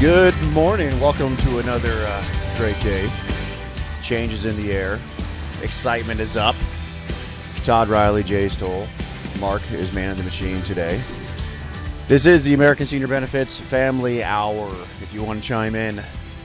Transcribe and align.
Good 0.00 0.40
morning. 0.52 0.98
Welcome 1.00 1.36
to 1.38 1.58
another 1.58 1.92
uh, 1.92 2.24
great 2.56 2.78
day. 2.82 3.10
Changes 4.00 4.44
in 4.44 4.56
the 4.56 4.70
air. 4.70 5.00
Excitement 5.60 6.20
is 6.20 6.36
up. 6.36 6.54
Todd 7.64 7.88
Riley, 7.88 8.22
Jay 8.22 8.48
Stoll. 8.48 8.86
Mark 9.40 9.60
is 9.72 9.92
man 9.92 10.12
of 10.12 10.16
the 10.16 10.22
machine 10.22 10.62
today. 10.62 11.02
This 12.06 12.26
is 12.26 12.44
the 12.44 12.54
American 12.54 12.86
Senior 12.86 13.08
Benefits 13.08 13.58
Family 13.58 14.22
Hour. 14.22 14.68
If 15.02 15.12
you 15.12 15.24
want 15.24 15.42
to 15.42 15.48
chime 15.48 15.74
in, 15.74 15.96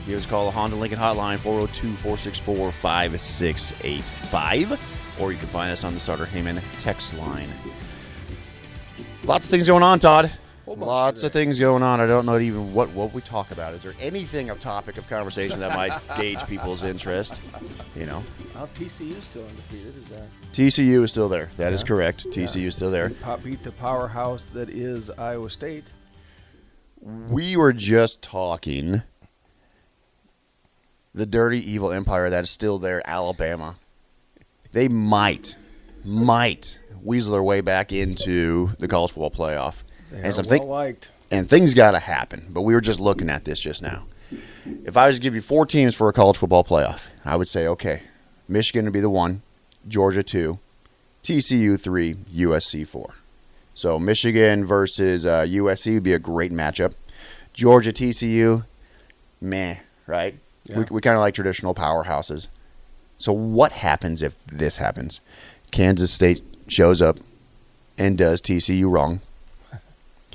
give 0.04 0.18
us 0.18 0.24
a 0.24 0.28
call. 0.28 0.46
The 0.46 0.50
Honda 0.50 0.74
Lincoln 0.74 0.98
Hotline, 0.98 1.38
402 1.38 1.94
464 1.98 2.72
5685. 2.72 5.20
Or 5.20 5.30
you 5.30 5.38
can 5.38 5.46
find 5.46 5.70
us 5.70 5.84
on 5.84 5.94
the 5.94 6.00
Sartor 6.00 6.26
Hamann 6.26 6.60
text 6.80 7.14
line. 7.14 7.50
Lots 9.22 9.44
of 9.44 9.50
things 9.52 9.68
going 9.68 9.84
on, 9.84 10.00
Todd. 10.00 10.32
Lots 10.66 11.20
today. 11.20 11.26
of 11.26 11.32
things 11.32 11.58
going 11.58 11.82
on. 11.82 12.00
I 12.00 12.06
don't 12.06 12.24
know 12.24 12.38
even 12.38 12.72
what, 12.72 12.90
what 12.90 13.12
we 13.12 13.20
talk 13.20 13.50
about. 13.50 13.74
Is 13.74 13.82
there 13.82 13.94
anything 14.00 14.48
of 14.50 14.60
topic 14.60 14.96
of 14.96 15.08
conversation 15.08 15.60
that 15.60 15.74
might 15.76 15.98
gauge 16.18 16.44
people's 16.46 16.82
interest? 16.82 17.38
You 17.94 18.06
know, 18.06 18.24
Well, 18.54 18.68
is 18.78 18.92
still 19.24 19.42
undefeated. 19.46 19.88
Is 19.96 20.04
that 20.06 20.26
TCU 20.52 21.02
is 21.04 21.10
still 21.10 21.28
there. 21.28 21.50
That 21.58 21.72
is 21.72 21.82
Yeah. 21.82 21.86
correct. 21.88 22.26
TCU 22.30 22.66
is 22.66 22.76
still 22.76 22.90
there. 22.90 23.10
Pop 23.10 23.42
beat 23.42 23.62
the 23.62 23.72
powerhouse 23.72 24.46
that 24.54 24.70
is 24.70 25.10
Iowa 25.10 25.50
State? 25.50 25.84
We 27.28 27.56
were 27.56 27.74
just 27.74 28.22
talking 28.22 29.02
the 31.14 31.26
dirty 31.26 31.58
evil 31.70 31.92
empire 31.92 32.30
that 32.30 32.44
is 32.44 32.50
still 32.50 32.78
there, 32.78 33.02
Alabama. 33.08 33.76
They 34.72 34.88
might, 34.88 35.54
might 36.04 36.78
weasel 37.02 37.34
their 37.34 37.42
way 37.42 37.60
back 37.60 37.92
into 37.92 38.72
the 38.78 38.88
college 38.88 39.12
football 39.12 39.30
playoff. 39.30 39.74
They 40.14 40.22
And 40.22 40.34
something- 40.34 40.60
well 40.62 40.68
liked. 40.70 41.08
and 41.30 41.48
things 41.48 41.74
got 41.74 41.92
to 41.92 41.98
happen. 41.98 42.46
But 42.50 42.62
we 42.62 42.74
were 42.74 42.80
just 42.80 43.00
looking 43.00 43.28
at 43.30 43.44
this 43.44 43.58
just 43.60 43.82
now. 43.82 44.04
If 44.84 44.96
I 44.96 45.06
was 45.06 45.16
to 45.16 45.22
give 45.22 45.34
you 45.34 45.42
four 45.42 45.66
teams 45.66 45.94
for 45.94 46.08
a 46.08 46.12
college 46.12 46.36
football 46.36 46.64
playoff, 46.64 47.02
I 47.24 47.36
would 47.36 47.48
say 47.48 47.66
okay, 47.66 48.02
Michigan 48.48 48.84
would 48.86 48.92
be 48.94 49.00
the 49.00 49.10
one, 49.10 49.42
Georgia 49.86 50.22
two, 50.22 50.58
TCU 51.22 51.76
three, 51.80 52.14
USC 52.34 52.86
four. 52.86 53.14
So 53.74 53.98
Michigan 53.98 54.64
versus 54.64 55.26
uh, 55.26 55.42
USC 55.48 55.94
would 55.94 56.02
be 56.02 56.12
a 56.14 56.18
great 56.18 56.52
matchup. 56.52 56.92
Georgia 57.52 57.92
TCU, 57.92 58.64
meh, 59.40 59.76
right? 60.06 60.34
Yeah. 60.64 60.78
We, 60.78 60.84
we 60.90 61.00
kind 61.00 61.16
of 61.16 61.20
like 61.20 61.34
traditional 61.34 61.74
powerhouses. 61.74 62.46
So 63.18 63.32
what 63.32 63.72
happens 63.72 64.22
if 64.22 64.34
this 64.46 64.76
happens? 64.78 65.20
Kansas 65.70 66.10
State 66.12 66.42
shows 66.68 67.02
up 67.02 67.18
and 67.98 68.16
does 68.18 68.40
TCU 68.40 68.90
wrong. 68.90 69.20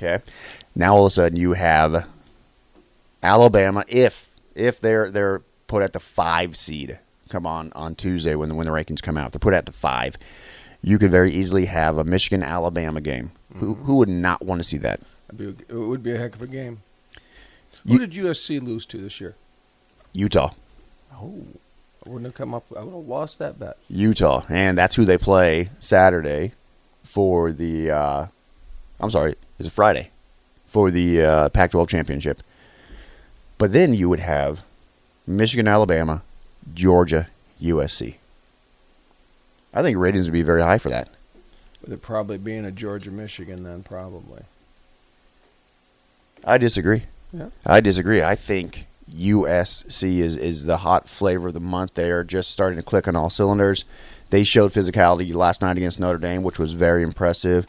Okay. 0.02 0.22
Now 0.74 0.94
all 0.94 1.04
of 1.06 1.10
a 1.10 1.14
sudden 1.14 1.36
you 1.38 1.52
have 1.52 2.06
Alabama 3.22 3.84
if 3.88 4.28
if 4.54 4.80
they're 4.80 5.10
they're 5.10 5.40
put 5.66 5.82
at 5.82 5.92
the 5.92 6.00
five 6.00 6.56
seed. 6.56 6.98
Come 7.28 7.46
on 7.46 7.70
on 7.74 7.94
Tuesday 7.94 8.34
when 8.34 8.48
the 8.48 8.54
when 8.54 8.66
the 8.66 8.72
rankings 8.72 9.02
come 9.02 9.16
out. 9.16 9.32
They're 9.32 9.38
put 9.38 9.54
at 9.54 9.66
the 9.66 9.72
five. 9.72 10.16
You 10.82 10.98
could 10.98 11.10
very 11.10 11.30
easily 11.32 11.66
have 11.66 11.98
a 11.98 12.04
Michigan 12.04 12.42
Alabama 12.42 13.00
game. 13.00 13.32
Who 13.56 13.74
who 13.74 13.96
would 13.96 14.08
not 14.08 14.42
want 14.42 14.60
to 14.60 14.64
see 14.64 14.78
that? 14.78 15.00
Be 15.36 15.54
it 15.68 15.72
would 15.74 16.02
be 16.02 16.12
a 16.12 16.18
heck 16.18 16.34
of 16.34 16.42
a 16.42 16.46
game. 16.46 16.80
You- 17.84 17.98
Who 17.98 18.06
did 18.06 18.12
USC 18.12 18.60
lose 18.62 18.84
to 18.86 18.98
this 18.98 19.20
year? 19.20 19.34
Utah. 20.12 20.52
Oh, 21.14 21.44
I 22.04 22.08
wouldn't 22.08 22.26
have 22.26 22.34
come 22.34 22.54
up. 22.54 22.64
I 22.76 22.82
would 22.82 22.94
have 22.94 23.06
lost 23.06 23.38
that 23.38 23.58
bet. 23.58 23.76
Utah. 23.88 24.44
And 24.48 24.76
that's 24.76 24.94
who 24.94 25.04
they 25.04 25.18
play 25.18 25.68
Saturday 25.78 26.52
for 27.04 27.52
the 27.52 27.90
uh 27.90 28.26
I'm 29.00 29.10
sorry, 29.10 29.34
it's 29.58 29.68
a 29.68 29.72
Friday 29.72 30.10
for 30.66 30.90
the 30.90 31.22
uh, 31.22 31.48
Pac-12 31.48 31.88
championship. 31.88 32.42
But 33.58 33.72
then 33.72 33.92
you 33.94 34.08
would 34.08 34.20
have 34.20 34.62
Michigan, 35.26 35.66
Alabama, 35.68 36.22
Georgia, 36.74 37.28
USC. 37.60 38.16
I 39.72 39.82
think 39.82 39.98
ratings 39.98 40.26
would 40.26 40.32
be 40.32 40.42
very 40.42 40.62
high 40.62 40.78
for 40.78 40.90
that. 40.90 41.08
With 41.82 41.92
it 41.92 42.02
probably 42.02 42.38
being 42.38 42.64
a 42.64 42.70
Georgia 42.70 43.10
Michigan, 43.10 43.62
then 43.62 43.82
probably. 43.82 44.42
I 46.44 46.58
disagree. 46.58 47.04
Yeah. 47.32 47.48
I 47.64 47.80
disagree. 47.80 48.22
I 48.22 48.34
think 48.34 48.86
USC 49.14 50.18
is, 50.18 50.36
is 50.36 50.64
the 50.64 50.78
hot 50.78 51.08
flavor 51.08 51.48
of 51.48 51.54
the 51.54 51.60
month. 51.60 51.94
They 51.94 52.10
are 52.10 52.24
just 52.24 52.50
starting 52.50 52.76
to 52.76 52.82
click 52.82 53.08
on 53.08 53.16
all 53.16 53.30
cylinders. 53.30 53.84
They 54.30 54.44
showed 54.44 54.72
physicality 54.72 55.34
last 55.34 55.62
night 55.62 55.76
against 55.76 56.00
Notre 56.00 56.18
Dame, 56.18 56.42
which 56.42 56.58
was 56.58 56.72
very 56.72 57.02
impressive. 57.02 57.66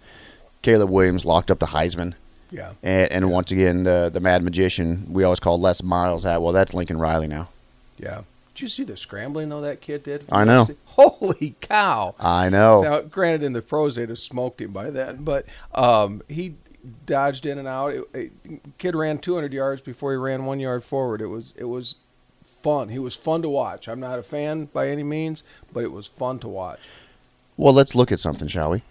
Caleb 0.61 0.89
Williams 0.89 1.25
locked 1.25 1.49
up 1.51 1.59
the 1.59 1.67
Heisman. 1.67 2.13
Yeah. 2.51 2.71
And, 2.83 3.11
and 3.11 3.25
Yeah. 3.25 3.31
once 3.31 3.51
again, 3.51 3.83
the 3.83 4.09
the 4.13 4.19
Mad 4.19 4.43
Magician 4.43 5.05
we 5.09 5.23
always 5.23 5.39
call 5.39 5.59
Les 5.59 5.81
Miles. 5.83 6.25
At 6.25 6.41
well, 6.41 6.53
that's 6.53 6.73
Lincoln 6.73 6.99
Riley 6.99 7.27
now. 7.27 7.49
Yeah. 7.97 8.21
Did 8.53 8.63
you 8.63 8.67
see 8.67 8.83
the 8.83 8.97
scrambling 8.97 9.49
though 9.49 9.61
that 9.61 9.79
kid 9.81 10.03
did? 10.03 10.25
I 10.31 10.43
know. 10.43 10.67
Holy 10.85 11.55
cow! 11.61 12.15
I 12.19 12.49
know. 12.49 12.81
Now, 12.81 13.01
granted, 13.01 13.43
in 13.43 13.53
the 13.53 13.61
pros 13.61 13.95
they'd 13.95 14.09
have 14.09 14.19
smoked 14.19 14.59
him 14.59 14.71
by 14.71 14.89
then, 14.89 15.23
but 15.23 15.45
um, 15.73 16.21
he 16.27 16.55
dodged 17.05 17.45
in 17.45 17.57
and 17.57 17.67
out. 17.67 17.93
It, 17.93 18.03
it, 18.13 18.31
kid 18.77 18.95
ran 18.95 19.19
200 19.19 19.53
yards 19.53 19.81
before 19.81 20.11
he 20.11 20.17
ran 20.17 20.45
one 20.45 20.59
yard 20.59 20.83
forward. 20.83 21.21
It 21.21 21.27
was 21.27 21.53
it 21.55 21.63
was 21.65 21.95
fun. 22.61 22.89
He 22.89 22.99
was 22.99 23.15
fun 23.15 23.41
to 23.43 23.49
watch. 23.49 23.87
I'm 23.87 24.01
not 24.01 24.19
a 24.19 24.23
fan 24.23 24.65
by 24.65 24.89
any 24.89 25.03
means, 25.03 25.43
but 25.71 25.83
it 25.85 25.91
was 25.91 26.07
fun 26.07 26.39
to 26.39 26.47
watch. 26.49 26.79
Well, 27.55 27.73
let's 27.73 27.95
look 27.95 28.11
at 28.11 28.19
something, 28.19 28.47
shall 28.49 28.71
we? 28.71 28.83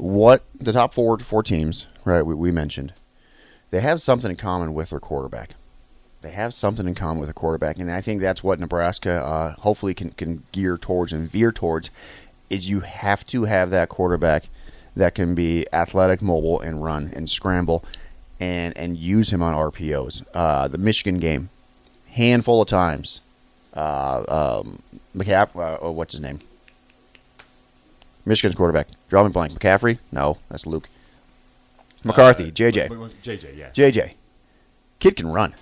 What 0.00 0.44
the 0.58 0.72
top 0.72 0.94
four 0.94 1.18
four 1.18 1.42
teams, 1.42 1.86
right? 2.04 2.22
We, 2.22 2.34
we 2.34 2.50
mentioned 2.50 2.94
they 3.70 3.80
have 3.80 4.00
something 4.00 4.30
in 4.30 4.36
common 4.36 4.72
with 4.72 4.90
their 4.90 4.98
quarterback. 4.98 5.50
They 6.22 6.30
have 6.30 6.54
something 6.54 6.86
in 6.86 6.94
common 6.94 7.18
with 7.18 7.28
a 7.28 7.34
quarterback, 7.34 7.78
and 7.78 7.90
I 7.90 8.00
think 8.00 8.20
that's 8.20 8.42
what 8.42 8.58
Nebraska 8.58 9.22
uh, 9.22 9.54
hopefully 9.60 9.92
can 9.94 10.10
can 10.12 10.42
gear 10.52 10.78
towards 10.78 11.12
and 11.12 11.30
veer 11.30 11.52
towards. 11.52 11.90
Is 12.48 12.68
you 12.68 12.80
have 12.80 13.26
to 13.26 13.44
have 13.44 13.70
that 13.70 13.90
quarterback 13.90 14.48
that 14.96 15.14
can 15.14 15.34
be 15.34 15.66
athletic, 15.72 16.20
mobile, 16.22 16.60
and 16.60 16.82
run 16.82 17.12
and 17.14 17.28
scramble, 17.28 17.84
and 18.40 18.76
and 18.78 18.96
use 18.96 19.30
him 19.30 19.42
on 19.42 19.54
RPOs. 19.54 20.24
Uh, 20.32 20.66
the 20.66 20.78
Michigan 20.78 21.18
game, 21.20 21.50
handful 22.08 22.62
of 22.62 22.68
times. 22.68 23.20
Uh, 23.74 24.24
um, 24.62 24.82
McCaff, 25.14 25.54
uh, 25.56 25.78
oh, 25.80 25.92
what's 25.92 26.12
his 26.14 26.20
name? 26.22 26.40
Michigan's 28.24 28.54
quarterback. 28.54 28.88
Draw 29.08 29.24
me 29.24 29.30
blank. 29.30 29.52
McCaffrey? 29.58 29.98
No, 30.12 30.38
that's 30.50 30.66
Luke. 30.66 30.88
McCarthy, 32.04 32.44
Uh, 32.48 32.50
JJ. 32.50 32.88
w- 32.88 33.08
w- 33.08 33.14
JJ, 33.22 33.56
yeah. 33.56 33.70
JJ. 33.70 34.14
Kid 34.98 35.16
can 35.16 35.28
run. 35.28 35.54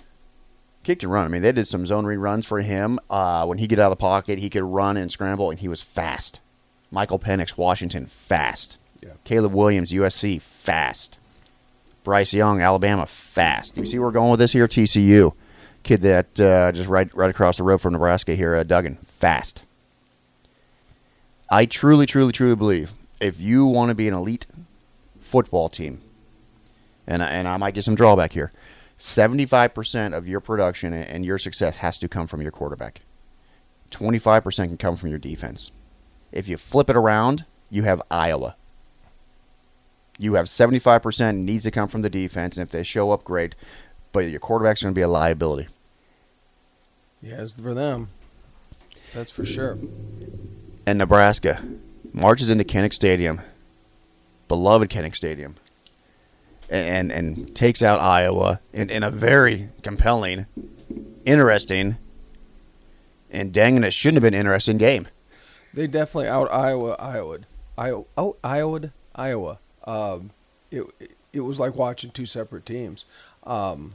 Kid 0.83 0.99
can 0.99 1.09
run. 1.09 1.25
I 1.25 1.27
mean, 1.27 1.41
they 1.41 1.51
did 1.51 1.67
some 1.67 1.85
zone 1.85 2.05
read 2.05 2.17
runs 2.17 2.45
for 2.45 2.61
him. 2.61 2.99
Uh, 3.09 3.45
when 3.45 3.57
he 3.57 3.67
get 3.67 3.79
out 3.79 3.91
of 3.91 3.97
the 3.97 4.01
pocket, 4.01 4.39
he 4.39 4.49
could 4.49 4.63
run 4.63 4.97
and 4.97 5.11
scramble, 5.11 5.49
and 5.49 5.59
he 5.59 5.67
was 5.67 5.81
fast. 5.81 6.39
Michael 6.91 7.19
Penix, 7.19 7.57
Washington, 7.57 8.05
fast. 8.07 8.77
Yeah. 9.01 9.09
Caleb 9.23 9.53
Williams, 9.53 9.91
USC, 9.91 10.39
fast. 10.41 11.17
Bryce 12.03 12.33
Young, 12.33 12.61
Alabama, 12.61 13.05
fast. 13.05 13.77
You 13.77 13.85
see 13.85 13.99
where 13.99 14.07
we're 14.07 14.13
going 14.13 14.31
with 14.31 14.39
this 14.39 14.53
here? 14.53 14.67
TCU. 14.67 15.33
Kid 15.83 16.01
that 16.01 16.39
uh, 16.39 16.71
just 16.71 16.89
right 16.89 17.13
right 17.15 17.29
across 17.29 17.57
the 17.57 17.63
road 17.63 17.79
from 17.79 17.93
Nebraska 17.93 18.35
here, 18.35 18.55
uh, 18.55 18.63
Duggan, 18.63 18.97
fast. 19.19 19.61
I 21.51 21.65
truly, 21.65 22.05
truly, 22.05 22.31
truly 22.31 22.55
believe 22.55 22.91
if 23.19 23.39
you 23.39 23.65
want 23.65 23.89
to 23.89 23.95
be 23.95 24.07
an 24.07 24.13
elite 24.13 24.45
football 25.19 25.69
team, 25.69 26.01
and 27.07 27.23
I, 27.23 27.29
and 27.29 27.47
I 27.47 27.57
might 27.57 27.73
get 27.73 27.83
some 27.83 27.95
drawback 27.95 28.33
here, 28.33 28.51
seventy-five 28.97 29.73
percent 29.73 30.13
of 30.13 30.27
your 30.27 30.39
production 30.39 30.93
and 30.93 31.25
your 31.25 31.39
success 31.39 31.77
has 31.77 31.97
to 31.99 32.07
come 32.07 32.27
from 32.27 32.41
your 32.41 32.51
quarterback. 32.51 33.01
Twenty-five 33.89 34.43
percent 34.43 34.69
can 34.69 34.77
come 34.77 34.95
from 34.95 35.09
your 35.09 35.17
defense. 35.17 35.71
If 36.31 36.47
you 36.47 36.57
flip 36.57 36.89
it 36.89 36.95
around, 36.95 37.45
you 37.71 37.83
have 37.83 38.01
Iowa. 38.11 38.55
You 40.19 40.35
have 40.35 40.49
seventy-five 40.49 41.01
percent 41.01 41.39
needs 41.39 41.63
to 41.63 41.71
come 41.71 41.87
from 41.87 42.03
the 42.03 42.09
defense, 42.09 42.57
and 42.57 42.63
if 42.63 42.71
they 42.71 42.83
show 42.83 43.11
up, 43.11 43.23
great. 43.23 43.55
But 44.11 44.19
your 44.21 44.39
quarterback's 44.39 44.83
going 44.83 44.93
to 44.93 44.97
be 44.97 45.03
a 45.03 45.07
liability. 45.07 45.67
Yes, 47.21 47.53
for 47.53 47.73
them. 47.73 48.09
That's 49.13 49.31
for 49.31 49.45
sure. 49.45 49.77
And 50.89 50.97
Nebraska 50.97 51.61
marches 52.13 52.49
into 52.49 52.63
Kinnick 52.63 52.95
Stadium, 52.95 53.41
beloved 54.47 54.89
Kinnick 54.89 55.15
Stadium, 55.15 55.55
and 56.67 57.11
and 57.11 57.55
takes 57.55 57.83
out 57.83 58.01
Iowa 58.01 58.59
in, 58.73 58.89
in 58.89 59.03
a 59.03 59.11
very 59.11 59.69
compelling, 59.83 60.47
interesting, 61.25 61.97
and 63.29 63.53
dang 63.53 63.77
it, 63.77 63.83
it 63.83 63.93
shouldn't 63.93 64.23
have 64.23 64.31
been 64.31 64.39
interesting 64.39 64.77
game. 64.77 65.07
They 65.75 65.85
definitely 65.85 66.27
out 66.27 66.51
Iowa, 66.51 66.93
Iowa, 66.93 67.37
Iowa, 67.77 68.33
Iowa, 68.43 68.91
Iowa. 69.13 69.59
Um, 69.83 70.31
it 70.71 70.85
it 71.31 71.41
was 71.41 71.59
like 71.59 71.75
watching 71.75 72.09
two 72.09 72.25
separate 72.25 72.65
teams. 72.65 73.05
Um, 73.43 73.93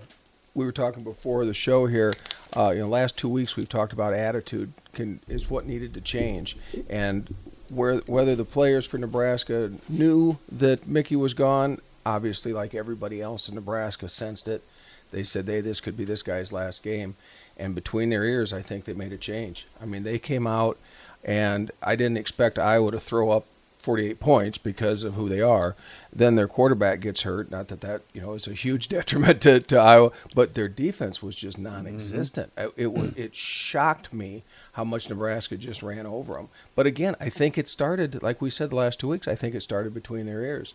we 0.54 0.64
were 0.64 0.72
talking 0.72 1.02
before 1.02 1.44
the 1.44 1.54
show 1.54 1.86
here. 1.86 2.12
Uh, 2.56 2.70
you 2.70 2.78
know, 2.78 2.88
last 2.88 3.18
two 3.18 3.28
weeks 3.28 3.56
we've 3.56 3.68
talked 3.68 3.92
about 3.92 4.14
attitude 4.14 4.72
can 4.94 5.20
is 5.28 5.50
what 5.50 5.66
needed 5.66 5.94
to 5.94 6.00
change, 6.00 6.56
and 6.88 7.34
where 7.68 7.96
whether 8.06 8.34
the 8.36 8.44
players 8.44 8.86
for 8.86 8.98
Nebraska 8.98 9.72
knew 9.88 10.38
that 10.50 10.86
Mickey 10.86 11.16
was 11.16 11.34
gone, 11.34 11.80
obviously, 12.06 12.52
like 12.52 12.74
everybody 12.74 13.20
else 13.20 13.48
in 13.48 13.54
Nebraska, 13.54 14.08
sensed 14.08 14.48
it. 14.48 14.62
They 15.10 15.24
said 15.24 15.46
they 15.46 15.60
this 15.60 15.80
could 15.80 15.96
be 15.96 16.04
this 16.04 16.22
guy's 16.22 16.52
last 16.52 16.82
game, 16.82 17.16
and 17.56 17.74
between 17.74 18.10
their 18.10 18.24
ears, 18.24 18.52
I 18.52 18.62
think 18.62 18.84
they 18.84 18.94
made 18.94 19.12
a 19.12 19.18
change. 19.18 19.66
I 19.80 19.84
mean, 19.84 20.02
they 20.02 20.18
came 20.18 20.46
out, 20.46 20.78
and 21.22 21.70
I 21.82 21.96
didn't 21.96 22.18
expect 22.18 22.58
Iowa 22.58 22.90
to 22.90 23.00
throw 23.00 23.30
up 23.30 23.46
48 23.84 24.18
points 24.18 24.56
because 24.56 25.02
of 25.02 25.14
who 25.14 25.28
they 25.28 25.42
are. 25.42 25.76
Then 26.10 26.36
their 26.36 26.48
quarterback 26.48 27.00
gets 27.00 27.22
hurt. 27.22 27.50
Not 27.50 27.68
that 27.68 27.82
that 27.82 28.02
you 28.14 28.22
know 28.22 28.32
is 28.32 28.46
a 28.46 28.54
huge 28.54 28.88
detriment 28.96 29.42
to, 29.42 29.60
to 29.60 29.76
Iowa, 29.76 30.10
but 30.34 30.54
their 30.54 30.68
defense 30.68 31.22
was 31.22 31.36
just 31.36 31.58
non-existent. 31.58 32.54
Mm-hmm. 32.56 32.80
It, 32.80 32.82
it 32.82 32.92
was 32.92 33.12
it 33.14 33.34
shocked 33.34 34.12
me 34.12 34.42
how 34.72 34.84
much 34.84 35.08
Nebraska 35.08 35.56
just 35.56 35.82
ran 35.82 36.06
over 36.06 36.34
them. 36.34 36.48
But 36.74 36.86
again, 36.86 37.14
I 37.20 37.28
think 37.28 37.58
it 37.58 37.68
started 37.68 38.22
like 38.22 38.40
we 38.40 38.50
said 38.50 38.70
the 38.70 38.76
last 38.76 38.98
two 38.98 39.08
weeks. 39.08 39.28
I 39.28 39.34
think 39.34 39.54
it 39.54 39.62
started 39.62 39.92
between 39.92 40.26
their 40.26 40.42
ears. 40.42 40.72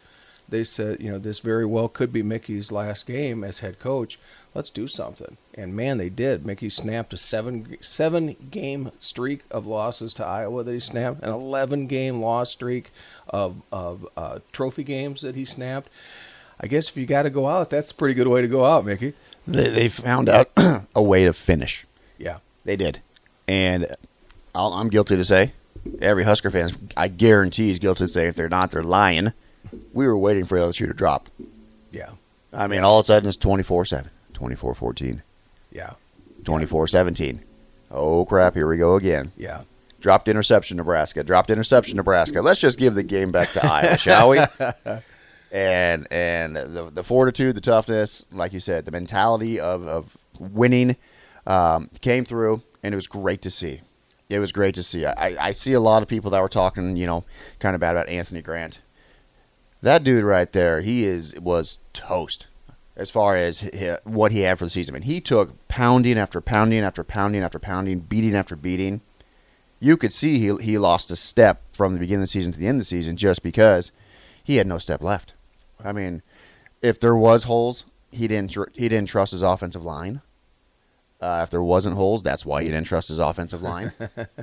They 0.47 0.63
said, 0.63 0.99
you 0.99 1.11
know, 1.11 1.19
this 1.19 1.39
very 1.39 1.65
well 1.65 1.87
could 1.87 2.11
be 2.11 2.23
Mickey's 2.23 2.71
last 2.71 3.05
game 3.05 3.43
as 3.43 3.59
head 3.59 3.79
coach. 3.79 4.17
Let's 4.55 4.71
do 4.71 4.87
something. 4.87 5.37
And 5.53 5.75
man, 5.75 5.99
they 5.99 6.09
did. 6.09 6.45
Mickey 6.45 6.69
snapped 6.69 7.13
a 7.13 7.17
seven 7.17 7.77
seven 7.81 8.35
game 8.49 8.91
streak 8.99 9.41
of 9.51 9.65
losses 9.67 10.13
to 10.15 10.25
Iowa 10.25 10.63
that 10.63 10.73
he 10.73 10.79
snapped, 10.79 11.21
an 11.21 11.29
eleven 11.29 11.87
game 11.87 12.21
loss 12.21 12.51
streak 12.51 12.91
of 13.27 13.61
of 13.71 14.07
uh, 14.17 14.39
trophy 14.51 14.83
games 14.83 15.21
that 15.21 15.35
he 15.35 15.45
snapped. 15.45 15.89
I 16.59 16.67
guess 16.67 16.89
if 16.89 16.97
you 16.97 17.05
got 17.05 17.23
to 17.23 17.29
go 17.29 17.47
out, 17.47 17.69
that's 17.69 17.91
a 17.91 17.95
pretty 17.95 18.15
good 18.15 18.27
way 18.27 18.41
to 18.41 18.47
go 18.47 18.65
out, 18.65 18.85
Mickey. 18.85 19.13
They, 19.47 19.69
they 19.69 19.87
found 19.87 20.27
out 20.27 20.51
a 20.95 21.01
way 21.01 21.25
to 21.25 21.33
finish. 21.33 21.85
Yeah. 22.17 22.39
They 22.65 22.75
did, 22.75 23.01
and 23.47 23.95
I'll, 24.53 24.73
I'm 24.73 24.89
guilty 24.89 25.15
to 25.15 25.23
say, 25.23 25.53
every 26.01 26.23
Husker 26.23 26.51
fan, 26.51 26.75
I 26.97 27.07
guarantee, 27.07 27.71
is 27.71 27.79
guilty 27.79 28.05
to 28.05 28.07
say 28.09 28.27
if 28.27 28.35
they're 28.35 28.49
not, 28.49 28.71
they're 28.71 28.83
lying. 28.83 29.31
We 29.93 30.05
were 30.07 30.17
waiting 30.17 30.45
for 30.45 30.57
LSU 30.57 30.87
to 30.87 30.93
drop. 30.93 31.29
Yeah. 31.91 32.11
I 32.51 32.67
mean, 32.67 32.83
all 32.83 32.99
of 32.99 33.03
a 33.03 33.07
sudden 33.07 33.29
it's 33.29 33.37
24 33.37 33.85
7, 33.85 34.09
24 34.39 34.73
14, 34.73 35.21
Yeah. 35.69 35.93
24 36.45 36.87
17. 36.87 37.41
Oh, 37.91 38.23
crap, 38.23 38.53
here 38.55 38.67
we 38.69 38.77
go 38.77 38.95
again. 38.95 39.33
Yeah. 39.35 39.63
Dropped 39.99 40.29
interception, 40.29 40.77
Nebraska. 40.77 41.25
Dropped 41.25 41.49
interception, 41.49 41.97
Nebraska. 41.97 42.41
Let's 42.41 42.61
just 42.61 42.79
give 42.79 42.95
the 42.95 43.03
game 43.03 43.33
back 43.33 43.51
to 43.51 43.65
Iowa, 43.65 43.97
shall 43.97 44.29
we? 44.29 44.39
And 45.51 46.07
and 46.11 46.55
the 46.55 46.91
the 46.93 47.03
fortitude, 47.03 47.55
the 47.55 47.61
toughness, 47.61 48.23
like 48.31 48.53
you 48.53 48.59
said, 48.59 48.85
the 48.85 48.91
mentality 48.91 49.59
of 49.59 49.87
of 49.87 50.15
winning 50.39 50.95
um, 51.47 51.89
came 52.01 52.23
through, 52.23 52.61
and 52.83 52.93
it 52.93 52.95
was 52.95 53.07
great 53.07 53.41
to 53.41 53.49
see. 53.49 53.81
It 54.29 54.37
was 54.37 54.51
great 54.51 54.75
to 54.75 54.83
see. 54.83 55.07
I, 55.07 55.47
I 55.47 55.51
see 55.53 55.73
a 55.73 55.79
lot 55.79 56.03
of 56.03 56.07
people 56.07 56.29
that 56.31 56.41
were 56.43 56.49
talking, 56.49 56.95
you 56.97 57.07
know, 57.07 57.23
kind 57.57 57.73
of 57.73 57.81
bad 57.81 57.95
about 57.95 58.07
Anthony 58.09 58.43
Grant. 58.43 58.77
That 59.81 60.03
dude 60.03 60.23
right 60.23 60.51
there, 60.53 60.81
he 60.81 61.03
is 61.03 61.33
was 61.39 61.79
toast 61.93 62.45
as 62.99 63.09
far 63.09 63.37
as 63.37 63.61
hi 63.61 63.97
what 64.03 64.33
he 64.33 64.41
had 64.41 64.59
for 64.59 64.65
the 64.65 64.69
season. 64.69 64.93
I 64.93 64.99
mean, 64.99 65.07
he 65.07 65.21
took 65.21 65.67
pounding 65.69 66.19
after 66.19 66.41
pounding 66.41 66.83
after 66.83 67.03
pounding 67.03 67.41
after 67.41 67.57
pounding, 67.57 67.99
beating 67.99 68.35
after 68.35 68.55
beating. 68.57 69.01
You 69.79 69.95
could 69.95 70.11
see 70.11 70.37
he 70.37 70.55
he 70.57 70.77
lost 70.77 71.09
a 71.09 71.15
step 71.15 71.61
from 71.71 71.93
the 71.93 71.99
beginning 71.99 72.23
of 72.23 72.23
the 72.23 72.31
season 72.31 72.51
to 72.51 72.59
the 72.59 72.67
end 72.67 72.75
of 72.75 72.81
the 72.81 72.85
season 72.85 73.15
just 73.15 73.41
because 73.41 73.91
he 74.43 74.57
had 74.57 74.67
no 74.67 74.77
step 74.77 75.01
left. 75.01 75.33
I 75.83 75.93
mean, 75.93 76.21
if 76.81 76.99
there 76.99 77.15
was 77.15 77.45
holes, 77.45 77.85
he 78.11 78.27
didn't 78.27 78.51
tr- 78.51 78.73
he 78.73 78.89
didn't 78.89 79.07
trust 79.07 79.31
his 79.31 79.41
offensive 79.41 79.85
line. 79.85 80.21
Uh, 81.21 81.41
if 81.43 81.49
there 81.49 81.63
wasn't 81.63 81.95
holes, 81.95 82.21
that's 82.21 82.45
why 82.45 82.63
he 82.63 82.69
didn't 82.69 82.87
trust 82.87 83.07
his 83.07 83.19
offensive 83.19 83.63
line. 83.63 83.93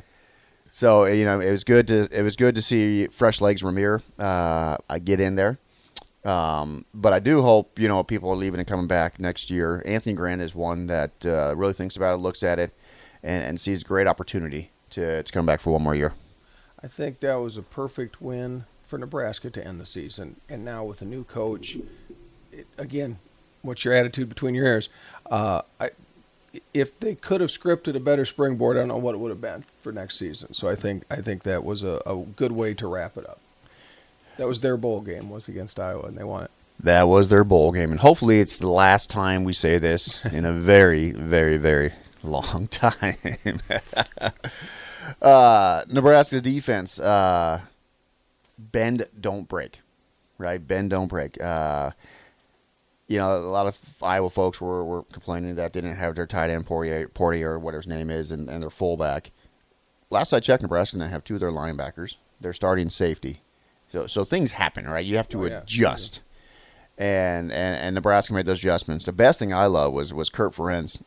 so 0.70 1.04
you 1.04 1.26
know, 1.26 1.40
it 1.40 1.50
was 1.50 1.64
good 1.64 1.86
to 1.88 2.08
it 2.10 2.22
was 2.22 2.36
good 2.36 2.54
to 2.54 2.62
see 2.62 3.06
fresh 3.08 3.42
legs 3.42 3.62
Rahmir 3.62 4.00
uh, 4.18 4.98
get 5.00 5.20
in 5.20 5.34
there. 5.34 5.58
Um, 6.26 6.84
but 6.92 7.12
I 7.12 7.20
do 7.20 7.40
hope 7.40 7.78
you 7.78 7.86
know 7.86 8.02
people 8.02 8.30
are 8.30 8.36
leaving 8.36 8.58
and 8.58 8.68
coming 8.68 8.88
back 8.88 9.20
next 9.20 9.48
year. 9.48 9.82
Anthony 9.86 10.14
Grant 10.14 10.42
is 10.42 10.54
one 10.54 10.86
that 10.88 11.24
uh, 11.24 11.54
really 11.56 11.72
thinks 11.72 11.96
about 11.96 12.14
it, 12.14 12.18
looks 12.18 12.42
at 12.42 12.58
it, 12.58 12.74
and, 13.22 13.44
and 13.44 13.60
sees 13.60 13.84
great 13.84 14.06
opportunity 14.06 14.70
to 14.90 15.22
to 15.22 15.32
come 15.32 15.46
back 15.46 15.60
for 15.60 15.70
one 15.70 15.82
more 15.82 15.94
year. 15.94 16.14
I 16.82 16.88
think 16.88 17.20
that 17.20 17.36
was 17.36 17.56
a 17.56 17.62
perfect 17.62 18.20
win 18.20 18.64
for 18.86 18.98
Nebraska 18.98 19.50
to 19.50 19.66
end 19.66 19.80
the 19.80 19.86
season. 19.86 20.36
And 20.48 20.64
now 20.64 20.84
with 20.84 21.00
a 21.02 21.04
new 21.04 21.24
coach, 21.24 21.78
it, 22.52 22.66
again, 22.78 23.18
what's 23.62 23.84
your 23.84 23.94
attitude 23.94 24.28
between 24.28 24.54
your 24.54 24.66
ears? 24.66 24.88
Uh, 25.30 25.62
I, 25.80 25.90
if 26.72 26.98
they 27.00 27.14
could 27.14 27.40
have 27.40 27.50
scripted 27.50 27.96
a 27.96 28.00
better 28.00 28.24
springboard, 28.24 28.76
I 28.76 28.80
don't 28.80 28.88
know 28.88 28.96
what 28.96 29.14
it 29.14 29.18
would 29.18 29.30
have 29.30 29.40
been 29.40 29.64
for 29.82 29.92
next 29.92 30.18
season. 30.18 30.54
So 30.54 30.68
I 30.68 30.74
think 30.74 31.04
I 31.10 31.16
think 31.16 31.42
that 31.44 31.64
was 31.64 31.82
a, 31.82 32.02
a 32.06 32.16
good 32.16 32.52
way 32.52 32.74
to 32.74 32.86
wrap 32.86 33.16
it 33.16 33.28
up. 33.28 33.40
That 34.38 34.46
was 34.46 34.60
their 34.60 34.76
bowl 34.76 35.00
game 35.00 35.30
was 35.30 35.48
against 35.48 35.80
Iowa, 35.80 36.06
and 36.06 36.16
they 36.16 36.24
won 36.24 36.44
it. 36.44 36.50
That 36.80 37.08
was 37.08 37.28
their 37.28 37.44
bowl 37.44 37.72
game, 37.72 37.90
and 37.90 38.00
hopefully 38.00 38.40
it's 38.40 38.58
the 38.58 38.68
last 38.68 39.08
time 39.08 39.44
we 39.44 39.52
say 39.52 39.78
this 39.78 40.24
in 40.32 40.44
a 40.44 40.52
very, 40.52 41.12
very, 41.12 41.56
very 41.56 41.92
long 42.22 42.68
time. 42.70 43.16
uh, 45.22 45.84
Nebraska's 45.88 46.42
defense, 46.42 46.98
uh, 46.98 47.60
bend, 48.58 49.06
don't 49.18 49.48
break, 49.48 49.80
right? 50.38 50.64
Bend, 50.64 50.90
don't 50.90 51.08
break. 51.08 51.40
Uh, 51.42 51.92
you 53.08 53.18
know, 53.18 53.36
a 53.36 53.38
lot 53.38 53.66
of 53.66 53.78
Iowa 54.02 54.28
folks 54.28 54.60
were, 54.60 54.84
were 54.84 55.04
complaining 55.04 55.54
that 55.54 55.72
they 55.72 55.80
didn't 55.80 55.96
have 55.96 56.16
their 56.16 56.26
tight 56.26 56.50
end 56.50 56.66
Poirier, 56.66 57.08
Poirier 57.08 57.52
or 57.52 57.58
whatever 57.58 57.82
his 57.82 57.86
name 57.86 58.10
is, 58.10 58.32
and, 58.32 58.50
and 58.50 58.62
their 58.62 58.70
fullback. 58.70 59.30
Last 60.10 60.32
I 60.32 60.40
checked, 60.40 60.62
Nebraska 60.62 60.96
didn't 60.98 61.10
have 61.10 61.24
two 61.24 61.34
of 61.34 61.40
their 61.40 61.50
linebackers. 61.50 62.16
They're 62.40 62.52
starting 62.52 62.90
safety. 62.90 63.40
So, 63.96 64.06
so 64.06 64.24
things 64.24 64.50
happen, 64.50 64.86
right? 64.86 65.04
You 65.04 65.16
have 65.16 65.28
to 65.30 65.42
Oh, 65.42 65.46
yeah. 65.46 65.58
adjust. 65.62 66.20
And, 66.98 67.50
and 67.50 67.78
and 67.80 67.94
Nebraska 67.94 68.32
made 68.34 68.46
those 68.46 68.58
adjustments. 68.58 69.04
The 69.06 69.12
best 69.12 69.38
thing 69.38 69.52
I 69.54 69.66
love 69.66 69.92
was 69.94 70.12
was 70.12 70.28
Kirk 70.30 70.54
Ferentz 70.54 70.98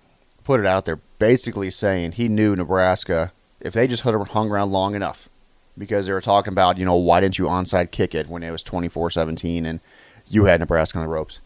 put 0.43 0.59
it 0.59 0.65
out 0.65 0.85
there, 0.85 0.99
basically 1.19 1.69
saying 1.71 2.13
he 2.13 2.27
knew 2.27 2.55
Nebraska 2.55 3.31
if 3.59 3.73
they 3.73 3.87
just 3.87 4.03
hung 4.03 4.25
hung 4.27 4.49
around 4.49 4.71
long 4.71 4.95
enough, 4.95 5.29
because 5.77 6.05
they 6.05 6.11
were 6.13 6.21
talking 6.21 6.53
about 6.53 6.77
you 6.77 6.85
know 6.85 6.95
why 6.95 7.19
didn't 7.19 7.37
you 7.39 7.45
onside 7.45 7.91
kick 7.91 8.13
it 8.15 8.27
when 8.27 8.41
it 8.43 8.51
was 8.51 8.63
24-17 8.63 9.65
and 9.65 9.79
you 10.27 10.45
had 10.45 10.59
Nebraska 10.59 10.97
on 10.99 11.03
the 11.05 11.09
ropes, 11.11 11.39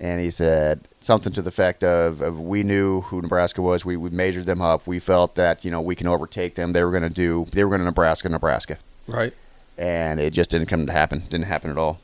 and 0.00 0.18
he 0.20 0.30
said 0.30 0.80
something 1.00 1.32
to 1.34 1.42
the 1.42 1.48
effect 1.48 1.84
of, 1.84 2.22
of 2.22 2.40
we 2.40 2.62
knew 2.62 3.02
who 3.02 3.20
Nebraska 3.20 3.60
was, 3.60 3.84
we 3.84 3.96
we 3.98 4.08
measured 4.10 4.46
them 4.46 4.62
up, 4.62 4.86
we 4.86 4.98
felt 4.98 5.34
that 5.34 5.62
you 5.64 5.70
know 5.70 5.80
we 5.82 5.94
can 5.94 6.06
overtake 6.06 6.54
them, 6.54 6.72
they 6.72 6.82
were 6.84 6.90
going 6.90 7.02
to 7.02 7.10
do 7.10 7.46
they 7.52 7.62
were 7.64 7.70
going 7.70 7.80
to 7.80 7.86
Nebraska 7.86 8.28
Nebraska 8.30 8.78
Right. 9.06 9.34
And 9.78 10.20
it 10.20 10.32
just 10.32 10.50
didn't 10.50 10.66
come 10.68 10.86
to 10.86 10.92
happen. 10.92 11.20
Didn't 11.30 11.46
happen 11.46 11.70
at 11.70 11.78
all. 11.78 12.00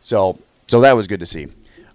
So 0.00 0.38
so 0.66 0.80
that 0.80 0.96
was 0.96 1.06
good 1.06 1.20
to 1.20 1.26
see. 1.26 1.48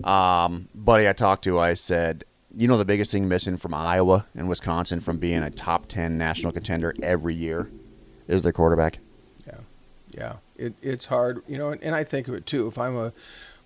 Um, 0.04 0.68
buddy, 0.74 1.08
I 1.08 1.14
talked 1.14 1.44
to, 1.46 1.60
I 1.60 1.76
said, 1.76 2.26
you 2.56 2.68
know, 2.68 2.78
the 2.78 2.86
biggest 2.86 3.12
thing 3.12 3.28
missing 3.28 3.58
from 3.58 3.74
Iowa 3.74 4.26
and 4.36 4.50
Wisconsin 4.50 5.00
from 5.00 5.18
being 5.18 5.42
a 5.42 5.50
top 5.50 5.88
ten 5.88 6.18
national 6.18 6.52
contender 6.52 6.94
every 7.02 7.36
year 7.36 7.70
is 8.28 8.42
their 8.42 8.52
quarterback. 8.52 9.00
Yeah, 9.48 9.58
yeah. 10.12 10.34
It 10.58 10.74
it's 10.82 11.06
hard, 11.06 11.44
you 11.48 11.58
know, 11.58 11.72
and, 11.72 11.82
and 11.84 11.96
I 11.96 12.04
think 12.04 12.28
of 12.28 12.34
it 12.34 12.46
too. 12.46 12.68
If 12.68 12.78
I'm 12.78 12.98
a 12.98 13.14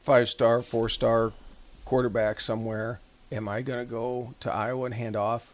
five 0.04 0.30
star, 0.30 0.62
four 0.62 0.90
star 0.90 1.32
quarterback 1.86 2.40
somewhere, 2.40 3.00
am 3.32 3.48
I 3.48 3.62
going 3.62 3.86
to 3.86 3.90
go 3.90 4.34
to 4.42 4.52
Iowa 4.52 4.86
and 4.86 4.94
hand 4.94 5.16
off 5.16 5.54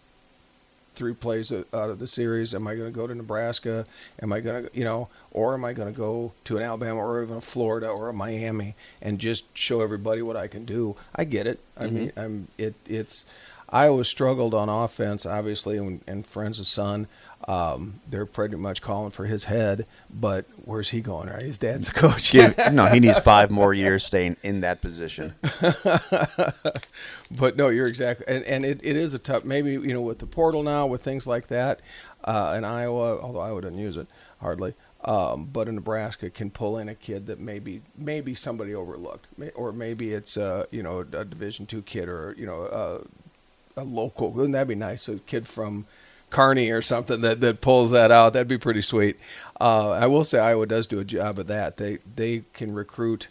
three 0.94 1.14
plays 1.14 1.52
out 1.52 1.66
of 1.74 2.00
the 2.00 2.08
series? 2.08 2.54
Am 2.54 2.68
I 2.68 2.76
going 2.76 2.92
to 2.92 2.96
go 2.96 3.08
to 3.08 3.16
Nebraska? 3.16 3.86
Am 4.22 4.32
I 4.32 4.40
going 4.40 4.66
to, 4.66 4.70
you 4.74 4.84
know, 4.84 5.10
or 5.32 5.54
am 5.54 5.66
I 5.66 5.74
going 5.74 5.92
to 5.92 5.98
go 5.98 6.34
to 6.46 6.58
an 6.58 6.64
Alabama 6.64 7.00
or 7.00 7.24
even 7.24 7.38
a 7.38 7.42
Florida 7.42 7.88
or 7.88 8.10
a 8.10 8.14
Miami 8.14 8.76
and 9.02 9.20
just 9.20 9.46
show 9.58 9.82
everybody 9.82 10.22
what 10.22 10.38
I 10.38 10.48
can 10.48 10.66
do? 10.66 10.96
I 11.16 11.24
get 11.24 11.48
it. 11.48 11.60
I 11.78 11.86
mm-hmm. 11.86 11.96
mean, 11.96 12.12
I'm 12.16 12.48
it. 12.58 12.76
It's 12.86 13.26
Iowa 13.70 14.06
struggled 14.06 14.54
on 14.54 14.70
offense, 14.70 15.26
obviously, 15.26 15.78
and, 15.78 16.02
and 16.06 16.32
Ferentz' 16.32 16.60
of 16.60 16.68
son. 16.68 17.08
Um, 17.48 18.00
they're 18.10 18.26
pretty 18.26 18.56
much 18.56 18.82
calling 18.82 19.12
for 19.12 19.26
his 19.26 19.46
head, 19.46 19.86
but 20.10 20.46
where's 20.64 20.90
he 20.90 21.02
going? 21.02 21.28
Right, 21.30 21.42
his 21.42 21.58
dad's 21.58 21.88
the 21.88 21.94
coach. 21.94 22.34
No, 22.34 22.86
he 22.86 23.00
needs 23.02 23.20
five 23.20 23.52
more 23.52 23.74
years 23.74 24.06
staying 24.06 24.38
in 24.44 24.62
that 24.62 24.82
position. 24.82 25.36
but 27.32 27.58
no, 27.58 27.68
you're 27.68 27.88
exactly, 27.88 28.26
and, 28.34 28.46
and 28.46 28.64
it, 28.64 28.80
it 28.82 28.96
is 28.96 29.14
a 29.14 29.20
tough. 29.20 29.44
Maybe 29.44 29.72
you 29.72 29.94
know 29.94 30.02
with 30.02 30.20
the 30.20 30.26
portal 30.26 30.64
now, 30.64 30.86
with 30.86 31.02
things 31.02 31.28
like 31.28 31.48
that, 31.48 31.82
uh, 32.24 32.56
in 32.58 32.64
Iowa, 32.64 33.20
although 33.20 33.42
Iowa 33.42 33.62
doesn't 33.62 33.78
use 33.78 33.98
it 33.98 34.08
hardly, 34.40 34.74
um, 35.04 35.50
but 35.52 35.68
in 35.68 35.76
Nebraska 35.76 36.30
can 36.30 36.50
pull 36.50 36.78
in 36.78 36.88
a 36.88 36.96
kid 36.96 37.28
that 37.28 37.40
maybe 37.42 37.82
maybe 37.98 38.36
somebody 38.36 38.74
overlooked, 38.74 39.28
or 39.54 39.74
maybe 39.74 40.14
it's 40.14 40.38
uh, 40.38 40.66
you 40.72 40.82
know 40.82 41.00
a 41.00 41.26
Division 41.26 41.66
two 41.66 41.82
kid 41.82 42.08
or 42.08 42.36
you 42.38 42.46
know 42.46 43.04
a, 43.76 43.82
a 43.82 43.84
local. 43.84 44.32
Wouldn't 44.32 44.54
that 44.54 44.70
be 44.70 44.76
nice? 44.76 45.10
A 45.10 45.18
kid 45.18 45.46
from 45.46 45.86
Kearney 46.34 46.70
or 46.72 46.82
something 46.82 47.22
that, 47.22 47.40
that 47.42 47.62
pulls 47.62 47.92
that 47.92 48.12
out. 48.12 48.34
That'd 48.34 48.48
be 48.48 48.58
pretty 48.58 48.82
sweet. 48.82 49.18
Uh, 49.62 49.92
I 49.92 50.08
will 50.08 50.24
say 50.24 50.40
Iowa 50.40 50.66
does 50.66 50.88
do 50.88 51.00
a 51.00 51.06
job 51.06 51.40
of 51.40 51.48
that. 51.48 51.78
They 51.78 52.00
they 52.16 52.44
can 52.54 52.74
recruit 52.74 53.28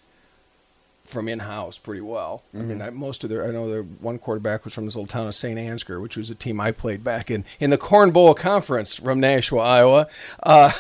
from 1.05 1.29
in 1.29 1.41
house 1.41 1.77
pretty 1.77 2.01
well. 2.01 2.43
I 2.55 2.59
mean, 2.59 2.81
I, 2.81 2.91
most 2.91 3.23
of 3.23 3.29
their 3.29 3.47
I 3.47 3.51
know 3.51 3.69
their 3.69 3.83
one 3.83 4.19
quarterback 4.19 4.65
was 4.65 4.73
from 4.73 4.87
this 4.87 4.95
little 4.95 5.07
town 5.07 5.27
of 5.27 5.35
St. 5.35 5.59
Ansgar, 5.59 6.01
which 6.01 6.17
was 6.17 6.31
a 6.31 6.35
team 6.35 6.61
I 6.61 6.71
played 6.71 7.05
back 7.05 7.31
in 7.31 7.45
in 7.61 7.71
the 7.71 7.79
Corn 7.79 8.13
Bowl 8.13 8.35
Conference 8.35 8.95
from 8.95 9.21
Nashua, 9.21 9.61
Iowa. 9.61 10.09
Uh, 10.43 10.73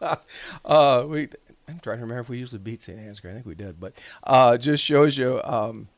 uh, 0.64 1.04
we 1.06 1.28
I'm 1.68 1.80
trying 1.80 1.98
to 1.98 2.02
remember 2.02 2.20
if 2.20 2.28
we 2.28 2.38
usually 2.38 2.60
beat 2.60 2.80
St. 2.80 2.98
Ansgar. 2.98 3.30
I 3.30 3.34
think 3.34 3.46
we 3.46 3.54
did, 3.54 3.80
but 3.80 3.92
uh, 4.24 4.56
just 4.56 4.82
shows 4.82 5.18
you. 5.18 5.42
Um, 5.42 5.88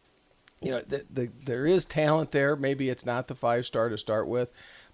you 0.60 0.72
know, 0.72 0.82
the, 0.86 1.04
the, 1.10 1.28
there 1.44 1.66
is 1.66 1.84
talent 1.84 2.32
there. 2.32 2.56
Maybe 2.56 2.88
it's 2.88 3.06
not 3.06 3.28
the 3.28 3.34
five 3.34 3.64
star 3.64 3.88
to 3.88 3.98
start 3.98 4.26
with, 4.26 4.48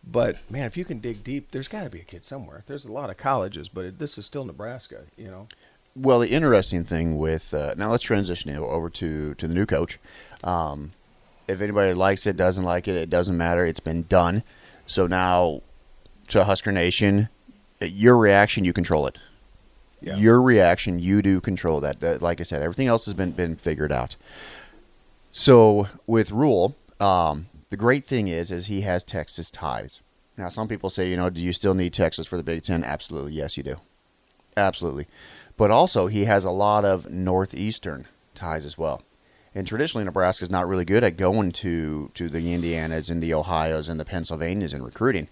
but 0.06 0.36
man, 0.50 0.64
if 0.64 0.76
you 0.76 0.84
can 0.84 0.98
dig 0.98 1.24
deep, 1.24 1.50
there's 1.50 1.68
got 1.68 1.84
to 1.84 1.90
be 1.90 2.00
a 2.00 2.04
kid 2.04 2.24
somewhere. 2.24 2.64
There's 2.66 2.84
a 2.84 2.92
lot 2.92 3.10
of 3.10 3.16
colleges, 3.16 3.68
but 3.68 3.84
it, 3.84 3.98
this 3.98 4.18
is 4.18 4.26
still 4.26 4.44
Nebraska. 4.44 5.02
You 5.16 5.30
know. 5.30 5.48
Well, 5.96 6.20
the 6.20 6.30
interesting 6.30 6.84
thing 6.84 7.16
with 7.16 7.54
uh, 7.54 7.74
now 7.76 7.90
let's 7.90 8.02
transition 8.02 8.54
over 8.56 8.90
to 8.90 9.34
to 9.34 9.48
the 9.48 9.54
new 9.54 9.66
coach. 9.66 9.98
Um, 10.42 10.92
if 11.48 11.60
anybody 11.60 11.94
likes 11.94 12.26
it, 12.26 12.36
doesn't 12.36 12.64
like 12.64 12.88
it, 12.88 12.96
it 12.96 13.10
doesn't 13.10 13.36
matter. 13.36 13.64
It's 13.64 13.80
been 13.80 14.04
done. 14.04 14.42
So 14.86 15.06
now, 15.06 15.62
to 16.28 16.44
Husker 16.44 16.72
Nation, 16.72 17.28
your 17.80 18.16
reaction, 18.16 18.64
you 18.64 18.72
control 18.72 19.06
it. 19.06 19.18
Yeah. 20.00 20.16
Your 20.16 20.42
reaction, 20.42 20.98
you 20.98 21.22
do 21.22 21.40
control 21.40 21.80
that. 21.80 22.00
that. 22.00 22.20
Like 22.20 22.40
I 22.40 22.44
said, 22.44 22.62
everything 22.62 22.88
else 22.88 23.06
has 23.06 23.14
been 23.14 23.30
been 23.30 23.56
figured 23.56 23.92
out. 23.92 24.16
So 25.30 25.88
with 26.06 26.30
Rhule, 26.30 26.76
um, 27.00 27.46
the 27.74 27.78
great 27.78 28.06
thing 28.06 28.28
is, 28.28 28.52
is 28.52 28.66
he 28.66 28.82
has 28.82 29.02
Texas 29.02 29.50
ties. 29.50 30.00
Now, 30.36 30.48
some 30.48 30.68
people 30.68 30.90
say, 30.90 31.10
you 31.10 31.16
know, 31.16 31.28
do 31.28 31.40
you 31.40 31.52
still 31.52 31.74
need 31.74 31.92
Texas 31.92 32.24
for 32.24 32.36
the 32.36 32.44
Big 32.44 32.62
Ten? 32.62 32.84
Absolutely, 32.84 33.32
yes, 33.32 33.56
you 33.56 33.64
do. 33.64 33.78
Absolutely, 34.56 35.08
but 35.56 35.72
also 35.72 36.06
he 36.06 36.26
has 36.26 36.44
a 36.44 36.52
lot 36.52 36.84
of 36.84 37.10
northeastern 37.10 38.06
ties 38.36 38.64
as 38.64 38.78
well. 38.78 39.02
And 39.56 39.66
traditionally, 39.66 40.04
Nebraska 40.04 40.44
is 40.44 40.50
not 40.50 40.68
really 40.68 40.84
good 40.84 41.02
at 41.02 41.16
going 41.16 41.50
to 41.50 42.12
to 42.14 42.28
the 42.28 42.54
Indianas 42.54 43.10
and 43.10 43.20
the 43.20 43.34
Ohio's 43.34 43.88
and 43.88 43.98
the 43.98 44.04
Pennsylvanias 44.04 44.72
in 44.72 44.84
recruiting. 44.84 45.26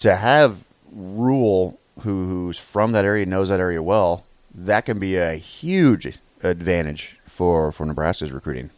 To 0.00 0.16
have 0.16 0.58
Rhule, 0.92 1.80
who, 2.00 2.28
who's 2.28 2.58
from 2.58 2.92
that 2.92 3.06
area, 3.06 3.24
knows 3.24 3.48
that 3.48 3.58
area 3.58 3.82
well, 3.82 4.26
that 4.54 4.84
can 4.84 4.98
be 4.98 5.16
a 5.16 5.36
huge 5.36 6.18
advantage 6.42 7.16
for 7.24 7.72
for 7.72 7.86
Nebraska's 7.86 8.32
recruiting. 8.32 8.68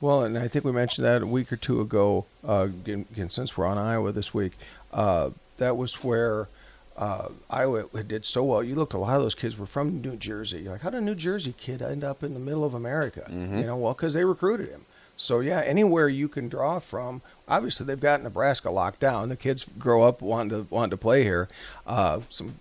Well, 0.00 0.22
and 0.22 0.38
I 0.38 0.48
think 0.48 0.64
we 0.64 0.72
mentioned 0.72 1.04
that 1.04 1.22
a 1.22 1.26
week 1.26 1.52
or 1.52 1.56
two 1.56 1.80
ago. 1.80 2.24
Uh, 2.46 2.68
again, 2.86 3.30
since 3.30 3.56
we're 3.56 3.66
on 3.66 3.76
Iowa 3.76 4.12
this 4.12 4.32
week, 4.32 4.52
uh, 4.92 5.30
that 5.58 5.76
was 5.76 6.02
where 6.02 6.48
uh, 6.96 7.28
Iowa 7.50 7.84
did 8.02 8.24
so 8.24 8.44
well. 8.44 8.62
You 8.62 8.74
looked, 8.74 8.94
a 8.94 8.98
lot 8.98 9.16
of 9.16 9.22
those 9.22 9.34
kids 9.34 9.58
were 9.58 9.66
from 9.66 10.00
New 10.00 10.16
Jersey. 10.16 10.60
You're 10.60 10.72
like, 10.72 10.80
how 10.82 10.90
did 10.90 11.02
a 11.02 11.04
New 11.04 11.14
Jersey 11.14 11.54
kid 11.58 11.82
end 11.82 12.02
up 12.02 12.22
in 12.22 12.34
the 12.34 12.40
middle 12.40 12.64
of 12.64 12.74
America? 12.74 13.26
Mm-hmm. 13.28 13.58
You 13.58 13.66
know, 13.66 13.76
well, 13.76 13.92
because 13.92 14.14
they 14.14 14.24
recruited 14.24 14.68
him. 14.68 14.86
So 15.16 15.40
yeah, 15.40 15.60
anywhere 15.60 16.08
you 16.08 16.28
can 16.28 16.48
draw 16.48 16.78
from. 16.78 17.20
Obviously, 17.46 17.84
they've 17.84 18.00
got 18.00 18.22
Nebraska 18.22 18.70
locked 18.70 19.00
down. 19.00 19.28
The 19.28 19.36
kids 19.36 19.66
grow 19.78 20.02
up 20.02 20.22
wanting 20.22 20.50
to 20.50 20.74
wanting 20.74 20.90
to 20.90 20.96
play 20.96 21.24
here. 21.24 21.46
Uh, 21.86 22.20
some 22.30 22.54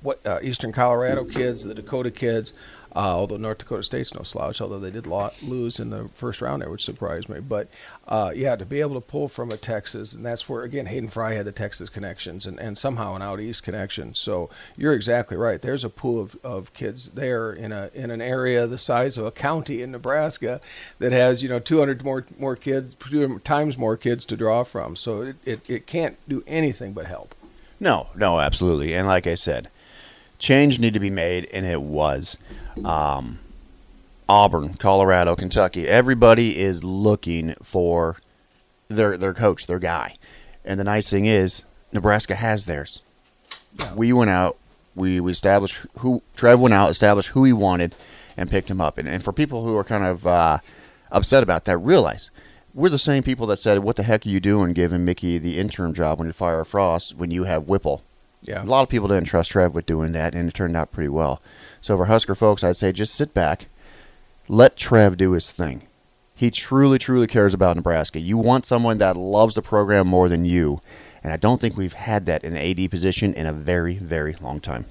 what 0.00 0.24
uh, 0.24 0.38
Eastern 0.40 0.72
Colorado 0.72 1.24
kids, 1.24 1.64
the 1.64 1.74
Dakota 1.74 2.12
kids. 2.12 2.52
Uh, 2.94 3.14
although 3.16 3.36
North 3.36 3.58
Dakota 3.58 3.82
State's 3.82 4.14
no 4.14 4.22
slouch, 4.22 4.60
although 4.60 4.80
they 4.80 4.90
did 4.90 5.06
lo- 5.06 5.30
lose 5.42 5.78
in 5.78 5.90
the 5.90 6.08
first 6.14 6.40
round 6.40 6.62
there, 6.62 6.70
which 6.70 6.84
surprised 6.84 7.28
me. 7.28 7.40
But 7.40 7.68
uh, 8.08 8.32
yeah, 8.34 8.56
to 8.56 8.64
be 8.64 8.80
able 8.80 8.94
to 8.94 9.00
pull 9.00 9.28
from 9.28 9.50
a 9.52 9.56
Texas, 9.56 10.12
and 10.12 10.24
that's 10.24 10.48
where 10.48 10.62
again 10.62 10.86
Hayden 10.86 11.08
Fry 11.08 11.34
had 11.34 11.46
the 11.46 11.52
Texas 11.52 11.88
connections, 11.88 12.46
and, 12.46 12.58
and 12.58 12.76
somehow 12.76 13.14
an 13.14 13.22
out 13.22 13.40
east 13.40 13.62
connection. 13.62 14.14
So 14.14 14.50
you're 14.76 14.94
exactly 14.94 15.36
right. 15.36 15.62
There's 15.62 15.84
a 15.84 15.88
pool 15.88 16.20
of, 16.20 16.36
of 16.42 16.74
kids 16.74 17.10
there 17.10 17.52
in 17.52 17.72
a 17.72 17.90
in 17.94 18.10
an 18.10 18.20
area 18.20 18.66
the 18.66 18.78
size 18.78 19.16
of 19.16 19.26
a 19.26 19.30
county 19.30 19.82
in 19.82 19.92
Nebraska 19.92 20.60
that 20.98 21.12
has 21.12 21.42
you 21.42 21.48
know 21.48 21.60
200 21.60 22.02
more 22.02 22.24
more 22.38 22.56
kids, 22.56 22.96
times 23.44 23.78
more 23.78 23.96
kids 23.96 24.24
to 24.26 24.36
draw 24.36 24.64
from. 24.64 24.96
So 24.96 25.22
it, 25.22 25.36
it, 25.44 25.70
it 25.70 25.86
can't 25.86 26.16
do 26.28 26.42
anything 26.46 26.92
but 26.92 27.06
help. 27.06 27.34
No, 27.78 28.08
no, 28.14 28.40
absolutely. 28.40 28.92
And 28.92 29.06
like 29.06 29.26
I 29.26 29.34
said, 29.34 29.70
change 30.40 30.80
need 30.80 30.94
to 30.94 31.00
be 31.00 31.10
made, 31.10 31.46
and 31.52 31.64
it 31.64 31.80
was. 31.80 32.36
Um, 32.84 33.38
Auburn, 34.28 34.74
Colorado, 34.74 35.36
Kentucky, 35.36 35.86
everybody 35.86 36.58
is 36.58 36.82
looking 36.82 37.54
for 37.62 38.16
their 38.88 39.16
their 39.16 39.34
coach, 39.34 39.66
their 39.66 39.78
guy. 39.78 40.16
And 40.64 40.80
the 40.80 40.84
nice 40.84 41.08
thing 41.08 41.26
is, 41.26 41.62
Nebraska 41.92 42.34
has 42.34 42.66
theirs. 42.66 43.02
Yeah. 43.78 43.94
We 43.94 44.12
went 44.12 44.30
out, 44.30 44.56
we, 44.94 45.20
we 45.20 45.32
established 45.32 45.78
who 45.98 46.22
Trev 46.36 46.60
went 46.60 46.74
out, 46.74 46.90
established 46.90 47.30
who 47.30 47.44
he 47.44 47.52
wanted, 47.52 47.94
and 48.36 48.50
picked 48.50 48.70
him 48.70 48.80
up. 48.80 48.98
And, 48.98 49.08
and 49.08 49.22
for 49.22 49.32
people 49.32 49.64
who 49.64 49.76
are 49.76 49.84
kind 49.84 50.04
of 50.04 50.26
uh, 50.26 50.58
upset 51.10 51.42
about 51.42 51.64
that, 51.64 51.78
realize 51.78 52.30
we're 52.72 52.88
the 52.88 52.98
same 52.98 53.22
people 53.22 53.46
that 53.48 53.58
said, 53.58 53.80
"What 53.80 53.96
the 53.96 54.04
heck 54.04 54.24
are 54.26 54.28
you 54.28 54.40
doing, 54.40 54.72
giving 54.72 55.04
Mickey 55.04 55.38
the 55.38 55.58
interim 55.58 55.92
job 55.92 56.18
when 56.18 56.28
you 56.28 56.32
fire 56.32 56.64
Frost 56.64 57.16
when 57.16 57.30
you 57.30 57.44
have 57.44 57.68
Whipple?" 57.68 58.02
Yeah. 58.42 58.62
A 58.62 58.64
lot 58.64 58.82
of 58.82 58.88
people 58.88 59.08
didn't 59.08 59.24
trust 59.26 59.50
Trev 59.50 59.74
with 59.74 59.86
doing 59.86 60.12
that, 60.12 60.34
and 60.34 60.48
it 60.48 60.54
turned 60.54 60.76
out 60.76 60.92
pretty 60.92 61.08
well. 61.08 61.42
So 61.80 61.96
for 61.96 62.06
Husker 62.06 62.34
folks, 62.34 62.64
I'd 62.64 62.76
say 62.76 62.92
just 62.92 63.14
sit 63.14 63.34
back, 63.34 63.66
let 64.48 64.76
Trev 64.76 65.16
do 65.16 65.32
his 65.32 65.52
thing. 65.52 65.86
He 66.34 66.50
truly, 66.50 66.98
truly 66.98 67.26
cares 67.26 67.52
about 67.52 67.76
Nebraska. 67.76 68.18
You 68.18 68.38
want 68.38 68.64
someone 68.64 68.96
that 68.98 69.16
loves 69.16 69.54
the 69.54 69.62
program 69.62 70.08
more 70.08 70.28
than 70.30 70.46
you, 70.46 70.80
and 71.22 71.34
I 71.34 71.36
don't 71.36 71.60
think 71.60 71.76
we've 71.76 71.92
had 71.92 72.24
that 72.26 72.44
in 72.44 72.56
an 72.56 72.80
AD 72.80 72.90
position 72.90 73.34
in 73.34 73.46
a 73.46 73.52
very, 73.52 73.98
very 73.98 74.34
long 74.40 74.58
time. 74.58 74.86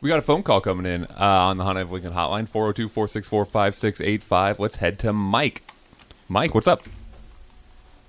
We 0.00 0.08
got 0.08 0.18
a 0.18 0.22
phone 0.22 0.42
call 0.42 0.60
coming 0.60 0.86
in 0.86 1.04
uh, 1.04 1.14
on 1.18 1.56
the 1.56 1.64
Honda 1.64 1.82
of 1.82 1.92
Lincoln 1.92 2.12
hotline 2.12 2.48
402 2.48 2.88
464 2.88 3.44
5685. 3.44 4.60
Let's 4.60 4.76
head 4.76 4.98
to 5.00 5.12
Mike. 5.12 5.62
Mike, 6.28 6.54
what's 6.54 6.68
up? 6.68 6.82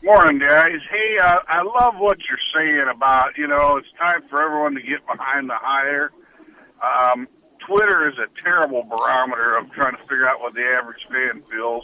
Morning, 0.10 0.40
guys. 0.40 0.82
Hey, 0.90 1.20
uh, 1.22 1.38
I 1.48 1.62
love 1.62 2.00
what 2.00 2.18
you're 2.28 2.40
saying 2.56 2.88
about, 2.90 3.38
you 3.38 3.46
know, 3.46 3.78
it's 3.78 3.92
time 4.00 4.24
for 4.28 4.42
everyone 4.42 4.74
to 4.74 4.82
get 4.82 5.06
behind 5.06 5.48
the 5.48 5.56
hire. 5.56 6.10
Um, 6.82 7.28
Twitter 7.60 8.10
is 8.10 8.16
a 8.18 8.26
terrible 8.42 8.82
barometer 8.82 9.56
of 9.56 9.72
trying 9.72 9.96
to 9.96 10.02
figure 10.10 10.28
out 10.28 10.42
what 10.42 10.56
the 10.56 10.64
average 10.64 11.06
fan 11.12 11.44
feels. 11.52 11.84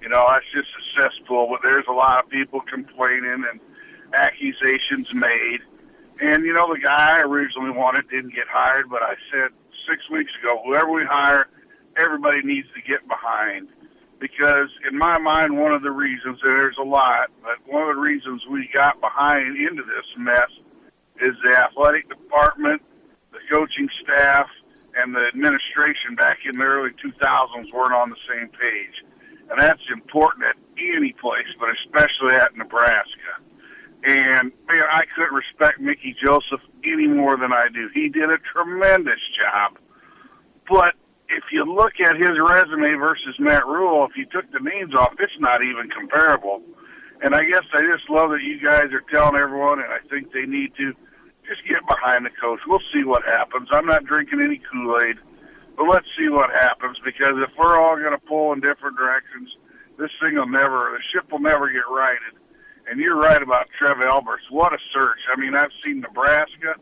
You 0.00 0.08
know, 0.08 0.24
that's 0.30 0.44
just 0.54 0.68
a 0.68 0.82
cesspool, 1.02 1.48
but 1.50 1.58
there's 1.64 1.86
a 1.88 1.92
lot 1.92 2.22
of 2.22 2.30
people 2.30 2.60
complaining 2.60 3.44
and 3.50 3.58
accusations 4.14 5.12
made. 5.12 5.58
And, 6.20 6.44
you 6.44 6.52
know, 6.52 6.72
the 6.72 6.78
guy 6.78 7.18
I 7.18 7.22
originally 7.22 7.72
wanted 7.72 8.08
didn't 8.08 8.36
get 8.36 8.46
hired, 8.48 8.88
but 8.88 9.02
I 9.02 9.14
said 9.32 9.50
six 9.90 10.08
weeks 10.10 10.30
ago, 10.40 10.62
whoever 10.64 10.92
we 10.92 11.02
hire, 11.04 11.48
everybody 11.96 12.40
needs 12.42 12.68
to 12.76 12.82
get 12.82 13.08
behind 13.08 13.66
because 14.20 14.68
in 14.88 14.96
my 14.96 15.18
mind, 15.18 15.58
one 15.58 15.72
of 15.72 15.82
the 15.82 15.90
reasons 15.90 16.38
and 16.42 16.52
there's 16.52 16.76
a 16.78 16.84
lot, 16.84 17.30
but 17.42 17.56
one 17.66 17.88
of 17.88 17.94
the 17.94 18.00
reasons 18.00 18.42
we 18.50 18.68
got 18.72 19.00
behind 19.00 19.56
into 19.56 19.82
this 19.82 20.06
mess 20.16 20.50
is 21.20 21.34
the 21.44 21.56
athletic 21.56 22.08
department, 22.08 22.82
the 23.32 23.38
coaching 23.50 23.88
staff, 24.02 24.46
and 24.96 25.14
the 25.14 25.26
administration 25.32 26.14
back 26.16 26.38
in 26.44 26.58
the 26.58 26.64
early 26.64 26.90
2000s 26.90 27.72
weren't 27.72 27.94
on 27.94 28.10
the 28.10 28.16
same 28.28 28.48
page, 28.48 29.04
and 29.50 29.60
that's 29.60 29.82
important 29.92 30.44
at 30.44 30.56
any 30.76 31.12
place, 31.12 31.46
but 31.58 31.68
especially 31.84 32.34
at 32.34 32.56
Nebraska. 32.56 33.38
And 34.04 34.52
man, 34.68 34.84
I 34.90 35.04
couldn't 35.14 35.34
respect 35.34 35.80
Mickey 35.80 36.14
Joseph 36.22 36.60
any 36.84 37.08
more 37.08 37.36
than 37.36 37.52
I 37.52 37.68
do. 37.72 37.88
He 37.92 38.08
did 38.08 38.30
a 38.30 38.38
tremendous 38.38 39.20
job, 39.38 39.78
but 40.68 40.94
if 41.28 41.44
you 41.52 41.64
look 41.64 42.00
at 42.00 42.16
his 42.16 42.38
resume 42.40 42.94
versus 42.94 43.36
Matt 43.38 43.66
Rhule, 43.66 44.06
if 44.08 44.16
you 44.16 44.24
took 44.26 44.50
the 44.52 44.60
names 44.60 44.94
off, 44.94 45.14
it's 45.18 45.38
not 45.38 45.62
even 45.62 45.90
comparable. 45.90 46.62
And 47.22 47.34
I 47.34 47.44
guess 47.44 47.64
I 47.72 47.82
just 47.82 48.08
love 48.08 48.30
that 48.30 48.42
you 48.42 48.60
guys 48.64 48.92
are 48.92 49.04
telling 49.12 49.36
everyone, 49.36 49.80
and 49.80 49.92
I 49.92 49.98
think 50.08 50.32
they 50.32 50.46
need 50.46 50.72
to 50.76 50.94
just 51.46 51.66
get 51.68 51.86
behind 51.86 52.24
the 52.24 52.30
coach. 52.30 52.60
We'll 52.66 52.84
see 52.92 53.04
what 53.04 53.24
happens. 53.24 53.68
I'm 53.72 53.86
not 53.86 54.04
drinking 54.04 54.40
any 54.40 54.60
Kool 54.70 55.00
Aid, 55.02 55.16
but 55.76 55.88
let's 55.88 56.06
see 56.16 56.28
what 56.28 56.50
happens 56.50 56.98
because 57.04 57.34
if 57.36 57.50
we're 57.58 57.78
all 57.80 57.96
going 57.96 58.12
to 58.12 58.26
pull 58.26 58.52
in 58.52 58.60
different 58.60 58.96
directions, 58.96 59.50
this 59.98 60.10
thing 60.22 60.36
will 60.36 60.48
never, 60.48 60.96
the 60.96 61.02
ship 61.12 61.30
will 61.32 61.40
never 61.40 61.68
get 61.68 61.88
righted. 61.90 62.38
And 62.88 63.00
you're 63.00 63.18
right 63.18 63.42
about 63.42 63.66
Trev 63.76 64.00
Alberts. 64.00 64.44
What 64.50 64.72
a 64.72 64.78
search. 64.94 65.20
I 65.34 65.38
mean, 65.38 65.54
I've 65.54 65.74
seen 65.84 66.00
Nebraska, 66.00 66.76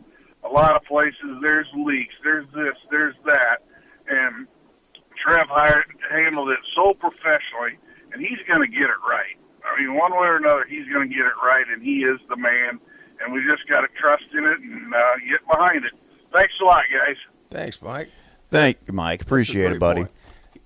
a 0.45 0.49
lot 0.49 0.77
of 0.77 0.85
places, 0.85 1.41
there's 1.43 1.67
leaks, 1.75 2.15
there's 2.23 2.47
this, 2.55 2.77
there's 2.91 3.17
that 3.25 3.66
and 4.09 4.47
Trev 5.17 5.49
hired, 5.49 5.85
handled 6.11 6.51
it 6.51 6.59
so 6.75 6.95
professionally, 6.95 7.79
and 8.13 8.21
he's 8.21 8.39
going 8.49 8.61
to 8.61 8.69
get 8.69 8.85
it 8.85 9.01
right. 9.09 9.37
I 9.65 9.81
mean, 9.81 9.95
one 9.95 10.13
way 10.13 10.27
or 10.27 10.37
another, 10.37 10.65
he's 10.69 10.87
going 10.93 11.09
to 11.09 11.15
get 11.15 11.27
it 11.27 11.35
right, 11.45 11.67
and 11.69 11.83
he 11.83 12.05
is 12.05 12.21
the 12.29 12.37
man. 12.37 12.79
And 13.25 13.33
we 13.33 13.43
just 13.51 13.67
got 13.69 13.81
to 13.81 13.89
trust 13.99 14.25
in 14.33 14.45
it 14.45 14.61
and 14.61 14.95
uh, 14.95 15.17
get 15.29 15.41
behind 15.51 15.85
it. 15.85 15.93
Thanks 16.33 16.53
a 16.61 16.65
lot, 16.65 16.85
guys. 16.93 17.17
Thanks, 17.51 17.81
Mike. 17.81 18.11
Thank 18.51 18.79
you, 18.87 18.93
Mike. 18.93 19.23
Appreciate 19.23 19.73
it, 19.73 19.79
buddy. 19.79 20.03
point. 20.03 20.13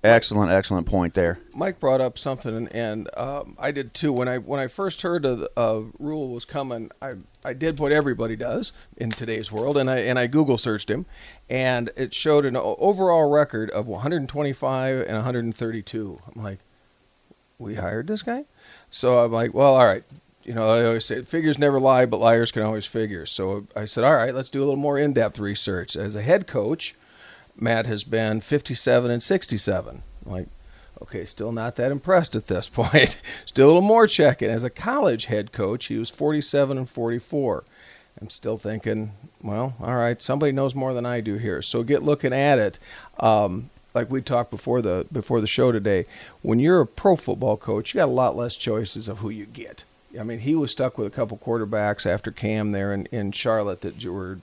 Excellent, 0.03 0.51
excellent 0.51 0.87
point 0.87 1.13
there. 1.13 1.37
Mike 1.53 1.79
brought 1.79 2.01
up 2.01 2.17
something, 2.17 2.67
and, 2.69 3.07
um, 3.15 3.55
I 3.59 3.69
did 3.69 3.93
too. 3.93 4.11
When 4.11 4.27
I 4.27 4.39
when 4.39 4.59
I 4.59 4.65
first 4.65 5.03
heard 5.03 5.25
a, 5.25 5.47
uh, 5.55 5.83
Rhule 5.99 6.29
was 6.29 6.43
coming, 6.43 6.89
I 6.99 7.15
I 7.45 7.53
did 7.53 7.79
what 7.79 7.91
everybody 7.91 8.35
does 8.35 8.71
in 8.97 9.11
today's 9.11 9.51
world, 9.51 9.77
and 9.77 9.91
I 9.91 9.99
and 9.99 10.17
I 10.17 10.25
Google 10.25 10.57
searched 10.57 10.89
him, 10.89 11.05
and 11.51 11.91
it 11.95 12.15
showed 12.15 12.45
an 12.45 12.55
overall 12.57 13.29
record 13.29 13.69
of 13.69 13.87
125 13.87 15.01
and 15.01 15.13
132. 15.17 16.19
I'm 16.35 16.43
like, 16.43 16.59
we 17.59 17.75
hired 17.75 18.07
this 18.07 18.23
guy, 18.23 18.45
so 18.89 19.19
I'm 19.19 19.31
like, 19.31 19.53
well, 19.53 19.75
all 19.75 19.85
right. 19.85 20.03
You 20.43 20.55
know, 20.55 20.67
I 20.67 20.83
always 20.83 21.05
say 21.05 21.21
figures 21.21 21.59
never 21.59 21.79
lie, 21.79 22.07
but 22.07 22.17
liars 22.19 22.51
can 22.51 22.63
always 22.63 22.87
figure. 22.87 23.27
So 23.27 23.67
I 23.75 23.85
said, 23.85 24.03
all 24.03 24.15
right, 24.15 24.33
let's 24.33 24.49
do 24.49 24.57
a 24.57 24.65
little 24.65 24.75
more 24.75 24.97
in-depth 24.97 25.37
research. 25.37 25.95
As 25.95 26.15
a 26.15 26.23
head 26.23 26.47
coach, 26.47 26.95
Matt 27.55 27.85
has 27.85 28.03
been 28.03 28.41
57 28.41 29.11
and 29.11 29.21
67. 29.21 30.03
Like, 30.25 30.47
Okay, 31.01 31.25
still 31.25 31.51
not 31.51 31.77
that 31.77 31.91
impressed 31.91 32.35
at 32.35 32.47
this 32.47 32.69
point. 32.73 33.19
still 33.45 33.65
a 33.65 33.69
little 33.69 33.81
more 33.81 34.05
checking. 34.07 34.49
As 34.49 34.63
a 34.63 34.69
college 34.69 35.25
head 35.25 35.51
coach, 35.51 35.85
he 35.87 35.97
was 35.97 36.09
47 36.09 36.77
and 36.77 36.89
44. 36.89 37.63
I'm 38.21 38.29
still 38.29 38.57
thinking, 38.57 39.13
well, 39.41 39.73
all 39.81 39.95
right, 39.95 40.21
somebody 40.21 40.51
knows 40.51 40.75
more 40.75 40.93
than 40.93 41.05
I 41.05 41.21
do 41.21 41.37
here. 41.37 41.61
So 41.63 41.81
get 41.81 42.03
looking 42.03 42.33
at 42.33 42.59
it. 42.59 42.77
Um, 43.19 43.71
like 43.95 44.11
we 44.11 44.21
talked 44.21 44.51
before 44.51 44.81
the 44.81 45.05
before 45.11 45.41
the 45.41 45.47
show 45.47 45.71
today, 45.71 46.05
when 46.41 46.59
you're 46.59 46.81
a 46.81 46.85
pro 46.87 47.15
football 47.15 47.57
coach, 47.57 47.93
you 47.93 47.97
got 47.99 48.07
a 48.07 48.11
lot 48.11 48.37
less 48.37 48.55
choices 48.55 49.07
of 49.07 49.19
who 49.19 49.29
you 49.29 49.45
get. 49.45 49.83
I 50.19 50.23
mean, 50.23 50.39
he 50.39 50.55
was 50.55 50.71
stuck 50.71 50.97
with 50.97 51.07
a 51.07 51.15
couple 51.15 51.37
quarterbacks 51.37 52.05
after 52.05 52.31
Cam 52.31 52.71
there 52.71 52.93
in, 52.93 53.05
in 53.07 53.31
Charlotte 53.31 53.81
that 53.81 54.03
were, 54.05 54.39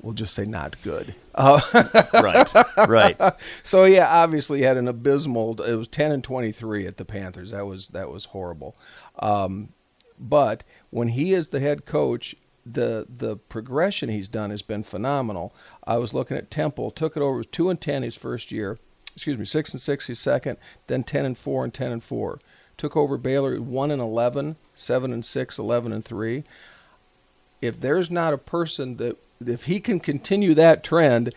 we'll 0.00 0.14
just 0.14 0.34
say, 0.34 0.44
not 0.44 0.76
good. 0.82 1.14
Uh, 1.34 1.60
right, 2.14 2.88
right. 2.88 3.34
so 3.62 3.84
yeah, 3.84 4.08
obviously 4.08 4.58
he 4.58 4.64
had 4.64 4.76
an 4.76 4.88
abysmal. 4.88 5.60
It 5.62 5.74
was 5.74 5.88
ten 5.88 6.12
and 6.12 6.24
twenty 6.24 6.52
three 6.52 6.86
at 6.86 6.96
the 6.96 7.04
Panthers. 7.04 7.50
That 7.50 7.66
was 7.66 7.88
that 7.88 8.10
was 8.10 8.26
horrible. 8.26 8.76
Um, 9.18 9.70
but 10.18 10.64
when 10.90 11.08
he 11.08 11.32
is 11.32 11.48
the 11.48 11.60
head 11.60 11.86
coach, 11.86 12.34
the 12.66 13.06
the 13.08 13.36
progression 13.36 14.08
he's 14.08 14.28
done 14.28 14.50
has 14.50 14.62
been 14.62 14.82
phenomenal. 14.82 15.54
I 15.84 15.96
was 15.96 16.14
looking 16.14 16.36
at 16.36 16.50
Temple, 16.50 16.90
took 16.90 17.16
it 17.16 17.22
over 17.22 17.38
was 17.38 17.46
two 17.46 17.70
and 17.70 17.80
ten 17.80 18.02
his 18.02 18.16
first 18.16 18.52
year. 18.52 18.78
Excuse 19.14 19.38
me, 19.38 19.44
six 19.44 19.72
and 19.72 19.80
six 19.80 20.06
his 20.06 20.18
second, 20.18 20.56
then 20.86 21.04
ten 21.04 21.24
and 21.24 21.36
four 21.36 21.64
and 21.64 21.74
ten 21.74 21.92
and 21.92 22.02
four. 22.02 22.40
Took 22.76 22.96
over 22.96 23.18
Baylor 23.18 23.60
one 23.60 23.90
and 23.90 24.00
11, 24.00 24.56
7 24.74 25.12
and 25.12 25.22
6, 25.22 25.58
11 25.58 25.92
and 25.92 26.02
3. 26.02 26.44
If 27.60 27.78
there's 27.78 28.10
not 28.10 28.32
a 28.32 28.38
person 28.38 28.96
that 28.96 29.18
if 29.46 29.64
he 29.64 29.80
can 29.80 30.00
continue 30.00 30.54
that 30.54 30.84
trend, 30.84 31.34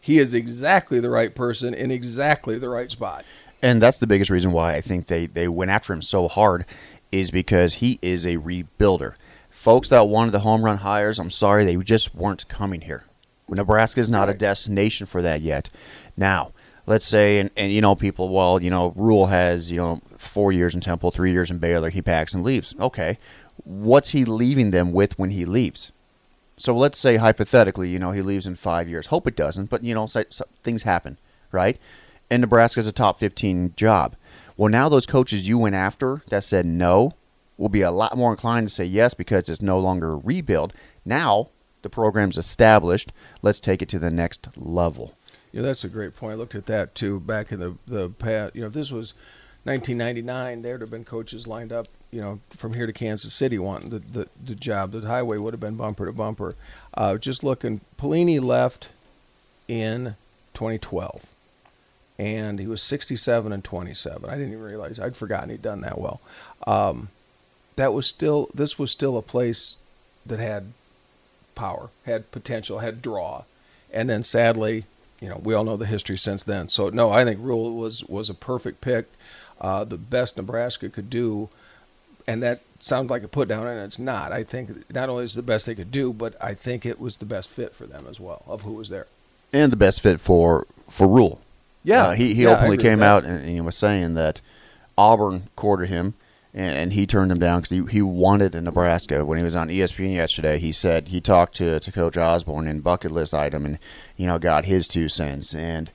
he 0.00 0.18
is 0.18 0.34
exactly 0.34 1.00
the 1.00 1.10
right 1.10 1.34
person 1.34 1.74
in 1.74 1.90
exactly 1.90 2.58
the 2.58 2.68
right 2.68 2.90
spot. 2.90 3.24
And 3.60 3.82
that's 3.82 3.98
the 3.98 4.06
biggest 4.06 4.30
reason 4.30 4.52
why 4.52 4.74
I 4.74 4.80
think 4.80 5.06
they, 5.06 5.26
they 5.26 5.48
went 5.48 5.70
after 5.70 5.92
him 5.92 6.02
so 6.02 6.28
hard 6.28 6.64
is 7.12 7.30
because 7.30 7.74
he 7.74 7.98
is 8.00 8.24
a 8.24 8.36
rebuilder. 8.36 9.14
Folks 9.50 9.88
that 9.88 10.08
wanted 10.08 10.30
the 10.30 10.40
home 10.40 10.64
run 10.64 10.78
hires, 10.78 11.18
I'm 11.18 11.30
sorry, 11.30 11.64
they 11.64 11.76
just 11.76 12.14
weren't 12.14 12.48
coming 12.48 12.82
here. 12.82 13.04
Nebraska 13.48 14.00
is 14.00 14.08
not 14.08 14.28
a 14.28 14.34
destination 14.34 15.06
for 15.06 15.20
that 15.22 15.40
yet. 15.40 15.70
Now, 16.16 16.52
let's 16.86 17.04
say, 17.04 17.40
and, 17.40 17.50
and 17.56 17.72
you 17.72 17.80
know, 17.80 17.96
people, 17.96 18.28
well, 18.32 18.62
you 18.62 18.70
know, 18.70 18.92
Rhule 18.94 19.26
has, 19.26 19.72
you 19.72 19.78
know, 19.78 20.00
four 20.18 20.52
years 20.52 20.72
in 20.74 20.80
Temple, 20.80 21.10
three 21.10 21.32
years 21.32 21.50
in 21.50 21.58
Baylor. 21.58 21.90
He 21.90 22.00
packs 22.00 22.32
and 22.32 22.44
leaves. 22.44 22.76
Okay. 22.78 23.18
What's 23.64 24.10
he 24.10 24.24
leaving 24.24 24.70
them 24.70 24.92
with 24.92 25.18
when 25.18 25.30
he 25.30 25.44
leaves? 25.44 25.90
So 26.60 26.76
let's 26.76 26.98
say 26.98 27.16
hypothetically, 27.16 27.88
you 27.88 27.98
know, 27.98 28.10
he 28.10 28.20
leaves 28.20 28.46
in 28.46 28.54
five 28.54 28.86
years. 28.86 29.06
Hope 29.06 29.26
it 29.26 29.34
doesn't, 29.34 29.70
but 29.70 29.82
you 29.82 29.94
know, 29.94 30.04
so, 30.04 30.24
so 30.28 30.44
things 30.62 30.82
happen, 30.82 31.18
right? 31.52 31.78
And 32.30 32.42
Nebraska's 32.42 32.86
a 32.86 32.92
top 32.92 33.18
15 33.18 33.72
job. 33.76 34.14
Well, 34.58 34.70
now 34.70 34.90
those 34.90 35.06
coaches 35.06 35.48
you 35.48 35.56
went 35.56 35.74
after 35.74 36.22
that 36.28 36.44
said 36.44 36.66
no 36.66 37.12
will 37.56 37.70
be 37.70 37.80
a 37.80 37.90
lot 37.90 38.14
more 38.14 38.30
inclined 38.30 38.68
to 38.68 38.74
say 38.74 38.84
yes 38.84 39.14
because 39.14 39.48
it's 39.48 39.62
no 39.62 39.78
longer 39.78 40.12
a 40.12 40.16
rebuild. 40.16 40.74
Now 41.02 41.48
the 41.80 41.88
program's 41.88 42.36
established. 42.36 43.10
Let's 43.40 43.58
take 43.58 43.80
it 43.80 43.88
to 43.88 43.98
the 43.98 44.10
next 44.10 44.48
level. 44.54 45.14
Yeah, 45.52 45.62
that's 45.62 45.84
a 45.84 45.88
great 45.88 46.14
point. 46.14 46.34
I 46.34 46.36
looked 46.36 46.54
at 46.54 46.66
that 46.66 46.94
too 46.94 47.20
back 47.20 47.52
in 47.52 47.60
the 47.60 47.76
the 47.86 48.10
past. 48.10 48.54
You 48.54 48.60
know, 48.60 48.66
if 48.66 48.74
this 48.74 48.90
was 48.90 49.14
1999, 49.64 50.60
there'd 50.60 50.82
have 50.82 50.90
been 50.90 51.06
coaches 51.06 51.46
lined 51.46 51.72
up, 51.72 51.88
you 52.10 52.20
know, 52.20 52.40
from 52.56 52.74
here 52.74 52.86
to 52.86 52.92
Kansas 52.92 53.32
City 53.32 53.58
wanting 53.58 53.90
the, 53.90 53.98
the, 53.98 54.28
the 54.44 54.54
job. 54.54 54.92
The 54.92 55.02
highway 55.02 55.38
would 55.38 55.54
have 55.54 55.60
been 55.60 55.76
bumper 55.76 56.06
to 56.06 56.12
bumper. 56.12 56.54
Uh, 56.94 57.16
just 57.16 57.44
looking, 57.44 57.80
Pelini 57.98 58.42
left 58.42 58.88
in 59.68 60.16
2012, 60.54 61.26
and 62.18 62.58
he 62.58 62.66
was 62.66 62.82
67 62.82 63.52
and 63.52 63.62
27. 63.62 64.28
I 64.28 64.34
didn't 64.34 64.52
even 64.52 64.64
realize 64.64 64.98
I'd 64.98 65.16
forgotten 65.16 65.50
he'd 65.50 65.62
done 65.62 65.82
that 65.82 65.98
well. 65.98 66.20
Um, 66.66 67.08
that 67.76 67.94
was 67.94 68.06
still 68.06 68.50
this 68.52 68.78
was 68.78 68.90
still 68.90 69.16
a 69.16 69.22
place 69.22 69.78
that 70.26 70.38
had 70.38 70.72
power, 71.54 71.90
had 72.04 72.30
potential, 72.32 72.80
had 72.80 73.00
draw, 73.00 73.44
and 73.92 74.10
then 74.10 74.24
sadly, 74.24 74.84
you 75.20 75.28
know, 75.28 75.40
we 75.42 75.54
all 75.54 75.64
know 75.64 75.76
the 75.76 75.86
history 75.86 76.18
since 76.18 76.42
then. 76.42 76.68
So 76.68 76.90
no, 76.90 77.10
I 77.10 77.24
think 77.24 77.38
Rhule 77.40 77.74
was 77.74 78.04
was 78.04 78.28
a 78.28 78.34
perfect 78.34 78.80
pick 78.80 79.06
uh, 79.60 79.84
the 79.84 79.98
best 79.98 80.36
Nebraska 80.36 80.88
could 80.88 81.10
do, 81.10 81.48
and 82.30 82.42
that 82.44 82.60
sounds 82.78 83.10
like 83.10 83.24
a 83.24 83.28
put 83.28 83.48
down, 83.48 83.66
and 83.66 83.80
it's 83.80 83.98
not. 83.98 84.30
I 84.30 84.44
think 84.44 84.92
not 84.94 85.08
only 85.08 85.24
is 85.24 85.34
the 85.34 85.42
best 85.42 85.66
they 85.66 85.74
could 85.74 85.90
do, 85.90 86.12
but 86.12 86.36
I 86.40 86.54
think 86.54 86.86
it 86.86 87.00
was 87.00 87.16
the 87.16 87.26
best 87.26 87.48
fit 87.48 87.74
for 87.74 87.86
them 87.86 88.06
as 88.08 88.20
well 88.20 88.42
of 88.46 88.62
who 88.62 88.74
was 88.74 88.88
there, 88.88 89.08
and 89.52 89.72
the 89.72 89.76
best 89.76 90.00
fit 90.00 90.20
for 90.20 90.66
for 90.88 91.08
Rhule. 91.08 91.40
Yeah, 91.82 92.08
uh, 92.08 92.12
he 92.12 92.34
he 92.34 92.44
yeah, 92.44 92.50
openly 92.50 92.76
came 92.76 93.02
out 93.02 93.24
and, 93.24 93.40
and, 93.40 93.48
he 93.48 93.60
was 93.60 93.76
saying 93.76 94.14
that 94.14 94.40
Auburn 94.96 95.48
courted 95.56 95.88
him. 95.88 96.14
And, 96.52 96.76
and 96.76 96.92
he 96.92 97.06
turned 97.06 97.30
him 97.30 97.38
down 97.38 97.60
because 97.60 97.70
he, 97.70 97.84
he 97.92 98.02
wanted 98.02 98.56
in 98.56 98.64
Nebraska. 98.64 99.24
When 99.24 99.38
he 99.38 99.44
was 99.44 99.54
on 99.54 99.68
ESPN 99.68 100.16
yesterday, 100.16 100.58
he 100.58 100.72
said 100.72 101.06
he 101.06 101.20
talked 101.20 101.54
to, 101.58 101.78
to 101.78 101.92
Coach 101.92 102.16
Osborne 102.16 102.66
in 102.66 102.80
bucket 102.80 103.12
list 103.12 103.32
item 103.32 103.64
and, 103.64 103.78
you 104.16 104.26
know, 104.26 104.36
got 104.36 104.64
his 104.64 104.88
two 104.88 105.08
cents. 105.08 105.54
And 105.54 105.92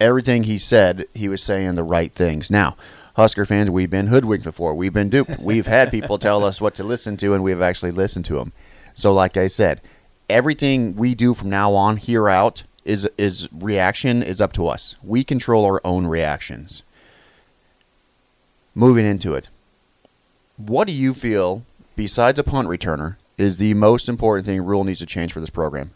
everything 0.00 0.44
he 0.44 0.56
said, 0.56 1.06
he 1.12 1.28
was 1.28 1.42
saying 1.42 1.74
the 1.74 1.82
right 1.82 2.10
things. 2.10 2.50
Now, 2.50 2.78
Husker 3.18 3.44
fans, 3.44 3.68
we've 3.68 3.90
been 3.90 4.06
hoodwinked 4.06 4.44
before. 4.44 4.74
We've 4.74 4.92
been 4.92 5.10
duped. 5.10 5.40
We've 5.40 5.66
had 5.66 5.90
people 5.90 6.18
tell 6.18 6.44
us 6.44 6.60
what 6.60 6.76
to 6.76 6.84
listen 6.84 7.16
to, 7.16 7.34
and 7.34 7.42
we've 7.42 7.60
actually 7.60 7.90
listened 7.90 8.24
to 8.26 8.34
them. 8.34 8.52
So, 8.94 9.12
like 9.12 9.36
I 9.36 9.48
said, 9.48 9.80
everything 10.30 10.94
we 10.94 11.16
do 11.16 11.34
from 11.34 11.50
now 11.50 11.74
on 11.74 11.96
here 11.96 12.28
out 12.28 12.62
is 12.84 13.10
is 13.18 13.48
reaction 13.52 14.22
is 14.22 14.40
up 14.40 14.52
to 14.52 14.68
us. 14.68 14.94
We 15.02 15.24
control 15.24 15.64
our 15.64 15.80
own 15.84 16.06
reactions. 16.06 16.84
Moving 18.72 19.04
into 19.04 19.34
it, 19.34 19.48
what 20.56 20.86
do 20.86 20.92
you 20.92 21.12
feel, 21.12 21.64
besides 21.96 22.38
a 22.38 22.44
punt 22.44 22.68
returner, 22.68 23.16
is 23.36 23.58
the 23.58 23.74
most 23.74 24.08
important 24.08 24.46
thing 24.46 24.64
Rhule 24.64 24.84
needs 24.84 25.00
to 25.00 25.06
change 25.06 25.32
for 25.32 25.40
this 25.40 25.50
program? 25.50 25.90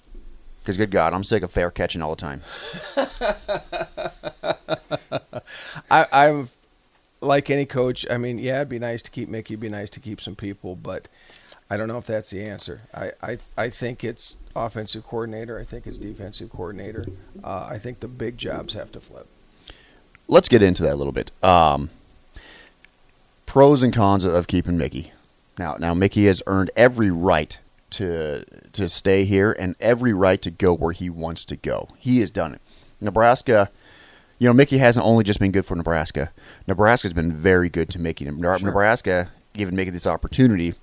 Because 0.59 0.77
good 0.77 0.91
God, 0.91 1.15
I'm 1.15 1.23
sick 1.23 1.45
of 1.45 1.53
fair 1.53 1.71
catching 1.71 2.03
all 2.03 2.17
the 2.17 2.21
time. 2.21 2.43
I, 5.89 6.07
I'm 6.13 6.49
like 7.23 7.51
any 7.51 7.65
coach, 7.65 8.05
I 8.11 8.19
mean, 8.19 8.39
yeah, 8.39 8.57
it'd 8.57 8.69
be 8.69 8.79
nice 8.79 9.03
to 9.03 9.11
keep 9.11 9.29
Mickey, 9.29 9.55
it'd 9.55 9.61
be 9.61 9.69
nice 9.69 9.91
to 9.91 10.01
keep 10.01 10.21
some 10.21 10.35
people, 10.35 10.77
but 10.77 11.09
I 11.71 11.77
don't 11.77 11.89
know 11.89 11.99
if 11.99 12.07
that's 12.07 12.31
the 12.31 12.45
answer. 12.45 12.83
I, 12.93 13.13
I, 13.23 13.39
I 13.57 13.71
think 13.71 14.05
it's 14.05 14.37
offensive 14.55 15.07
coordinator. 15.07 15.59
I 15.59 15.65
think 15.65 15.87
it's 15.87 15.97
defensive 15.97 16.51
coordinator. 16.51 17.07
Uh, 17.43 17.67
I 17.71 17.79
think 17.79 18.01
the 18.01 18.09
big 18.09 18.37
jobs 18.37 18.75
have 18.75 18.93
to 18.93 19.01
flip. 19.01 19.27
Let's 20.29 20.49
get 20.49 20.63
into 20.63 20.83
that 20.83 20.93
a 20.93 20.97
little 20.97 21.13
bit. 21.13 21.31
Um, 21.43 21.91
pros 23.47 23.83
and 23.83 23.93
cons 23.93 24.25
of 24.25 24.47
keeping 24.49 24.77
Mickey. 24.77 25.13
Now, 25.59 25.77
now 25.79 25.95
Mickey 25.95 26.27
has 26.27 26.43
earned 26.47 26.71
every 26.77 27.11
right 27.11 27.59
to 27.91 28.45
to 28.73 28.89
stay 28.89 29.25
here 29.25 29.53
and 29.53 29.77
every 29.79 30.15
right 30.15 30.41
to 30.43 30.51
go 30.51 30.75
where 30.75 30.93
he 30.93 31.11
wants 31.11 31.45
to 31.47 31.57
go. 31.57 31.89
He 31.99 32.21
has 32.21 32.31
done 32.31 32.55
it. 32.55 32.61
Nebraska 33.01 33.71
you 34.43 34.49
know, 34.49 34.53
Mickey 34.53 34.79
hasn't 34.79 35.07
only 35.07 35.23
just 35.23 35.39
been 35.39 35.53
good 35.53 35.65
for 35.65 35.77
Nebraska. 35.77 36.33
Nebraska's 36.67 37.13
been 37.13 37.33
very 37.33 37.69
good 37.69 37.89
to 37.91 38.01
Mickey. 38.01 38.25
Nebraska, 38.67 39.31
given 39.53 39.77
Mickey 39.77 39.93
this 39.93 40.05
opportunity, 40.05 40.75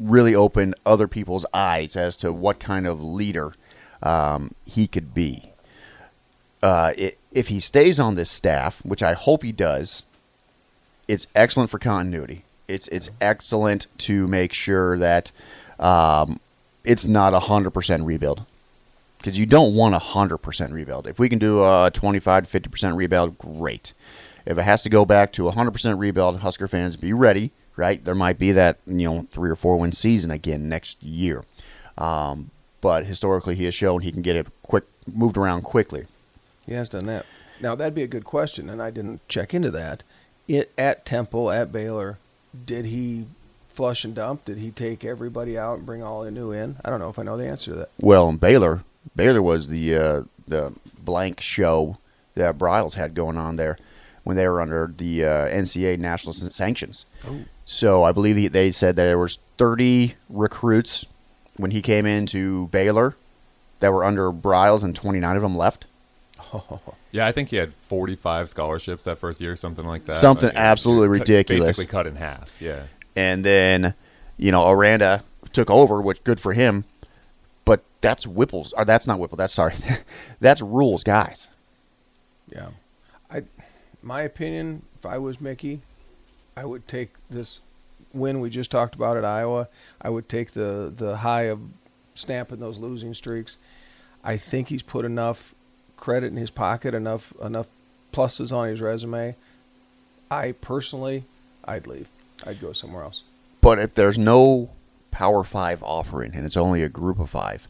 really 0.00 0.34
opened 0.34 0.74
other 0.84 1.06
people's 1.06 1.46
eyes 1.54 1.94
as 1.94 2.16
to 2.16 2.32
what 2.32 2.58
kind 2.58 2.84
of 2.84 3.00
leader 3.00 3.52
um, 4.02 4.56
he 4.64 4.88
could 4.88 5.14
be. 5.14 5.52
Uh, 6.60 6.92
it, 6.96 7.18
if 7.30 7.46
he 7.46 7.60
stays 7.60 8.00
on 8.00 8.16
this 8.16 8.28
staff, 8.28 8.84
which 8.84 9.04
I 9.04 9.12
hope 9.12 9.44
he 9.44 9.52
does, 9.52 10.02
it's 11.06 11.28
excellent 11.36 11.70
for 11.70 11.78
continuity. 11.78 12.42
It's 12.66 12.88
it's 12.88 13.08
excellent 13.20 13.86
to 13.98 14.26
make 14.26 14.52
sure 14.52 14.98
that 14.98 15.30
um, 15.78 16.40
it's 16.82 17.04
not 17.04 17.34
a 17.34 17.38
hundred 17.38 17.70
percent 17.70 18.02
rebuild 18.02 18.44
because 19.18 19.38
you 19.38 19.46
don't 19.46 19.74
want 19.74 19.94
a 19.94 19.98
hundred 19.98 20.38
percent 20.38 20.72
rebuild. 20.72 21.06
If 21.06 21.18
we 21.18 21.28
can 21.28 21.38
do 21.38 21.62
a 21.62 21.90
twenty-five 21.92 22.44
to 22.44 22.50
fifty 22.50 22.70
percent 22.70 22.96
rebuild, 22.96 23.36
great. 23.38 23.92
If 24.46 24.56
it 24.56 24.62
has 24.62 24.82
to 24.82 24.88
go 24.88 25.04
back 25.04 25.32
to 25.34 25.48
a 25.48 25.50
hundred 25.50 25.72
percent 25.72 25.98
rebuild, 25.98 26.38
Husker 26.38 26.68
fans, 26.68 26.96
be 26.96 27.12
ready. 27.12 27.50
Right, 27.76 28.04
there 28.04 28.16
might 28.16 28.38
be 28.38 28.52
that 28.52 28.78
you 28.86 29.08
know 29.08 29.26
three 29.30 29.50
or 29.50 29.56
four 29.56 29.78
win 29.78 29.92
season 29.92 30.30
again 30.32 30.68
next 30.68 31.00
year. 31.02 31.44
Um, 31.96 32.50
but 32.80 33.04
historically, 33.04 33.54
he 33.54 33.64
has 33.64 33.74
shown 33.74 34.00
he 34.00 34.10
can 34.12 34.22
get 34.22 34.36
it 34.36 34.46
quick 34.62 34.84
moved 35.06 35.36
around 35.36 35.62
quickly. 35.62 36.06
He 36.66 36.74
has 36.74 36.88
done 36.88 37.06
that. 37.06 37.24
Now 37.60 37.74
that'd 37.74 37.94
be 37.94 38.02
a 38.02 38.08
good 38.08 38.24
question, 38.24 38.68
and 38.68 38.82
I 38.82 38.90
didn't 38.90 39.26
check 39.28 39.54
into 39.54 39.70
that. 39.72 40.02
It 40.46 40.72
at 40.78 41.04
Temple 41.04 41.50
at 41.50 41.72
Baylor, 41.72 42.18
did 42.66 42.86
he 42.86 43.26
flush 43.68 44.04
and 44.04 44.14
dump? 44.14 44.44
Did 44.44 44.58
he 44.58 44.70
take 44.70 45.04
everybody 45.04 45.56
out 45.56 45.78
and 45.78 45.86
bring 45.86 46.02
all 46.02 46.24
the 46.24 46.30
new 46.30 46.50
in? 46.50 46.76
I 46.84 46.90
don't 46.90 46.98
know 46.98 47.10
if 47.10 47.18
I 47.18 47.22
know 47.22 47.36
the 47.36 47.46
answer 47.46 47.70
to 47.72 47.76
that. 47.78 47.90
Well, 48.00 48.28
in 48.28 48.36
Baylor, 48.36 48.82
Baylor 49.16 49.42
was 49.42 49.68
the 49.68 49.94
uh, 49.96 50.22
the 50.46 50.72
blank 51.00 51.40
show 51.40 51.98
that 52.34 52.58
Briles 52.58 52.94
had 52.94 53.14
going 53.14 53.36
on 53.36 53.56
there 53.56 53.78
when 54.24 54.36
they 54.36 54.46
were 54.46 54.60
under 54.60 54.92
the 54.96 55.24
uh, 55.24 55.28
NCAA 55.48 55.98
national 55.98 56.32
sanctions. 56.34 57.06
Oh. 57.26 57.40
So 57.66 58.02
I 58.04 58.12
believe 58.12 58.36
he, 58.36 58.48
they 58.48 58.70
said 58.72 58.96
that 58.96 59.04
there 59.04 59.18
was 59.18 59.38
30 59.58 60.14
recruits 60.28 61.04
when 61.56 61.70
he 61.70 61.82
came 61.82 62.06
into 62.06 62.68
Baylor 62.68 63.16
that 63.80 63.92
were 63.92 64.04
under 64.04 64.30
Briles, 64.32 64.82
and 64.82 64.94
29 64.94 65.36
of 65.36 65.42
them 65.42 65.56
left. 65.56 65.86
Oh, 66.52 66.80
Yeah, 67.10 67.26
I 67.26 67.32
think 67.32 67.48
he 67.48 67.56
had 67.56 67.72
45 67.72 68.50
scholarships 68.50 69.04
that 69.04 69.16
first 69.16 69.40
year, 69.40 69.56
something 69.56 69.86
like 69.86 70.04
that. 70.06 70.20
Something 70.20 70.48
Like, 70.48 70.56
absolutely 70.56 71.18
cut- 71.18 71.28
ridiculous. 71.28 71.66
Basically 71.66 71.86
cut 71.86 72.06
in 72.06 72.16
half. 72.16 72.54
Yeah. 72.60 72.82
and 73.16 73.42
then 73.44 73.94
you 74.36 74.52
know 74.52 74.68
Aranda 74.68 75.24
took 75.54 75.70
over, 75.70 76.02
which 76.02 76.22
good 76.24 76.38
for 76.38 76.52
him. 76.52 76.84
But 77.68 77.84
that's 78.00 78.26
Whipple's, 78.26 78.72
or 78.72 78.86
that's 78.86 79.06
not 79.06 79.18
Whipple. 79.18 79.36
That's 79.36 79.52
sorry, 79.52 79.74
that's 80.40 80.62
Rhule's 80.62 81.04
guys. 81.04 81.48
Yeah, 82.50 82.70
I, 83.30 83.42
my 84.02 84.22
opinion, 84.22 84.84
if 84.98 85.04
I 85.04 85.18
was 85.18 85.38
Mickey, 85.38 85.82
I 86.56 86.64
would 86.64 86.88
take 86.88 87.10
this 87.28 87.60
win 88.14 88.40
we 88.40 88.48
just 88.48 88.70
talked 88.70 88.94
about 88.94 89.18
at 89.18 89.24
Iowa. 89.26 89.68
I 90.00 90.08
would 90.08 90.30
take 90.30 90.52
the 90.52 90.90
the 90.96 91.18
high 91.18 91.42
of 91.42 91.60
snapping 92.14 92.60
those 92.60 92.78
losing 92.78 93.12
streaks. 93.12 93.58
I 94.24 94.38
think 94.38 94.68
he's 94.68 94.82
put 94.82 95.04
enough 95.04 95.54
credit 95.98 96.28
in 96.28 96.38
his 96.38 96.50
pocket, 96.50 96.94
enough 96.94 97.34
enough 97.44 97.66
pluses 98.14 98.50
on 98.50 98.68
his 98.68 98.80
resume. 98.80 99.36
I 100.30 100.52
personally, 100.52 101.24
I'd 101.66 101.86
leave. 101.86 102.08
I'd 102.46 102.62
go 102.62 102.72
somewhere 102.72 103.02
else. 103.02 103.24
But 103.60 103.78
if 103.78 103.94
there's 103.94 104.16
no 104.16 104.70
Power 105.10 105.44
Five 105.44 105.82
offering 105.82 106.34
and 106.34 106.46
it's 106.46 106.56
only 106.56 106.82
a 106.82 106.88
group 106.88 107.18
of 107.18 107.30
five, 107.30 107.68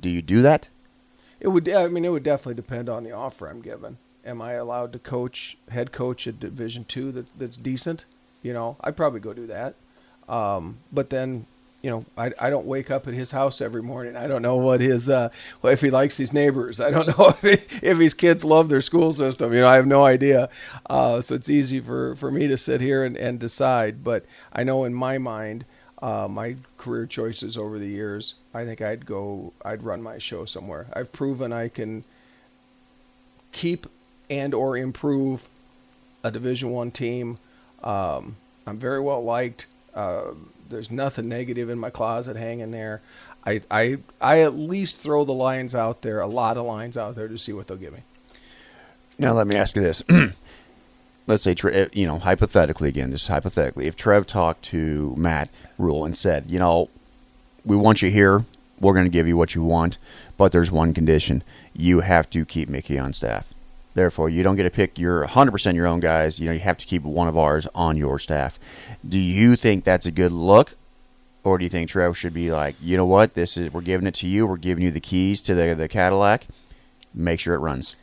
do 0.00 0.08
you 0.08 0.22
do 0.22 0.40
that? 0.42 0.68
It 1.40 1.48
would. 1.48 1.68
I 1.68 1.88
mean, 1.88 2.04
it 2.04 2.10
would 2.10 2.22
definitely 2.22 2.54
depend 2.54 2.88
on 2.88 3.04
the 3.04 3.12
offer 3.12 3.48
I'm 3.48 3.60
given. 3.60 3.98
Am 4.24 4.40
I 4.40 4.54
allowed 4.54 4.92
to 4.94 4.98
coach, 4.98 5.58
head 5.70 5.92
coach 5.92 6.26
at 6.26 6.40
Division 6.40 6.84
Two 6.86 7.12
that 7.12 7.26
that's 7.38 7.56
decent? 7.56 8.06
You 8.42 8.52
know, 8.52 8.76
I'd 8.80 8.96
probably 8.96 9.20
go 9.20 9.32
do 9.32 9.46
that. 9.48 9.74
Um, 10.28 10.78
but 10.90 11.10
then, 11.10 11.44
you 11.82 11.90
know, 11.90 12.06
I, 12.16 12.32
I 12.40 12.48
don't 12.48 12.66
wake 12.66 12.90
up 12.90 13.06
at 13.06 13.14
his 13.14 13.30
house 13.30 13.60
every 13.60 13.82
morning. 13.82 14.16
I 14.16 14.26
don't 14.26 14.40
know 14.40 14.56
what 14.56 14.80
his 14.80 15.08
uh, 15.08 15.28
well, 15.60 15.72
if 15.72 15.82
he 15.82 15.90
likes 15.90 16.16
his 16.16 16.32
neighbors. 16.32 16.80
I 16.80 16.90
don't 16.90 17.06
know 17.18 17.36
if 17.42 17.42
he, 17.42 17.86
if 17.86 17.98
his 17.98 18.14
kids 18.14 18.42
love 18.42 18.70
their 18.70 18.80
school 18.80 19.12
system. 19.12 19.52
You 19.52 19.60
know, 19.60 19.68
I 19.68 19.76
have 19.76 19.86
no 19.86 20.04
idea. 20.04 20.48
Uh, 20.88 21.20
so 21.20 21.34
it's 21.34 21.50
easy 21.50 21.80
for, 21.80 22.16
for 22.16 22.30
me 22.30 22.48
to 22.48 22.56
sit 22.56 22.80
here 22.80 23.04
and, 23.04 23.16
and 23.16 23.38
decide. 23.38 24.02
But 24.02 24.24
I 24.52 24.64
know 24.64 24.84
in 24.84 24.94
my 24.94 25.18
mind, 25.18 25.66
uh, 26.04 26.28
my 26.28 26.54
career 26.76 27.06
choices 27.06 27.56
over 27.56 27.78
the 27.78 27.86
years, 27.86 28.34
I 28.52 28.66
think 28.66 28.82
I'd 28.82 29.06
go, 29.06 29.54
I'd 29.64 29.82
run 29.82 30.02
my 30.02 30.18
show 30.18 30.44
somewhere. 30.44 30.86
I've 30.92 31.10
proven 31.12 31.50
I 31.50 31.68
can 31.68 32.04
keep 33.52 33.86
and 34.28 34.52
or 34.52 34.76
improve 34.76 35.48
a 36.22 36.30
Division 36.30 36.72
One 36.72 36.90
team. 36.90 37.38
Um, 37.82 38.36
I'm 38.66 38.78
very 38.78 39.00
well 39.00 39.24
liked. 39.24 39.64
Uh, 39.94 40.32
there's 40.68 40.90
nothing 40.90 41.26
negative 41.26 41.70
in 41.70 41.78
my 41.78 41.88
closet 41.88 42.36
hanging 42.36 42.70
there. 42.70 43.00
I, 43.46 43.62
I 43.70 43.98
I 44.20 44.40
at 44.40 44.54
least 44.54 44.98
throw 44.98 45.24
the 45.24 45.32
lines 45.32 45.74
out 45.74 46.02
there, 46.02 46.20
a 46.20 46.26
lot 46.26 46.58
of 46.58 46.66
lines 46.66 46.98
out 46.98 47.14
there 47.14 47.28
to 47.28 47.38
see 47.38 47.54
what 47.54 47.66
they'll 47.66 47.78
give 47.78 47.94
me. 47.94 48.00
Now 49.18 49.32
let 49.32 49.46
me 49.46 49.56
ask 49.56 49.74
you 49.74 49.82
this: 49.82 50.02
Let's 51.26 51.42
say, 51.42 51.54
eh, 51.72 51.88
you 51.92 52.06
know, 52.06 52.18
hypothetically 52.18 52.88
again, 52.88 53.10
this 53.10 53.22
is 53.22 53.28
hypothetically, 53.28 53.86
if 53.86 53.96
Trev 53.96 54.26
talked 54.26 54.62
to 54.66 55.14
Matt 55.16 55.48
Rhule 55.78 56.04
and 56.04 56.16
said, 56.16 56.50
you 56.50 56.58
know, 56.58 56.90
we 57.64 57.76
want 57.76 58.02
you 58.02 58.10
here, 58.10 58.44
we're 58.80 58.92
going 58.92 59.06
to 59.06 59.10
give 59.10 59.26
you 59.26 59.36
what 59.36 59.54
you 59.54 59.62
want, 59.62 59.98
but 60.36 60.52
there's 60.52 60.70
one 60.70 60.92
condition: 60.92 61.42
you 61.72 62.00
have 62.00 62.28
to 62.30 62.44
keep 62.44 62.68
Mickey 62.68 62.98
on 62.98 63.12
staff. 63.12 63.46
Therefore, 63.94 64.28
you 64.28 64.42
don't 64.42 64.56
get 64.56 64.64
to 64.64 64.70
pick 64.70 64.98
your 64.98 65.24
100% 65.24 65.74
your 65.74 65.86
own 65.86 66.00
guys. 66.00 66.38
You 66.38 66.46
know, 66.46 66.52
you 66.52 66.58
have 66.60 66.78
to 66.78 66.86
keep 66.86 67.02
one 67.04 67.28
of 67.28 67.38
ours 67.38 67.68
on 67.74 67.96
your 67.96 68.18
staff. 68.18 68.58
Do 69.08 69.18
you 69.18 69.54
think 69.54 69.84
that's 69.84 70.06
a 70.06 70.10
good 70.10 70.32
look? 70.32 70.74
Or 71.44 71.58
do 71.58 71.64
you 71.64 71.70
think 71.70 71.90
Trev 71.90 72.16
should 72.16 72.34
be 72.34 72.50
like, 72.50 72.74
you 72.80 72.96
know 72.96 73.04
what, 73.04 73.34
this 73.34 73.56
is 73.56 73.72
we're 73.72 73.82
giving 73.82 74.06
it 74.06 74.14
to 74.16 74.26
you, 74.26 74.46
we're 74.46 74.56
giving 74.56 74.82
you 74.82 74.90
the 74.90 75.00
keys 75.00 75.42
to 75.42 75.54
the 75.54 75.74
the 75.74 75.88
Cadillac, 75.88 76.46
make 77.14 77.38
sure 77.38 77.54
it 77.54 77.58
runs. 77.58 77.96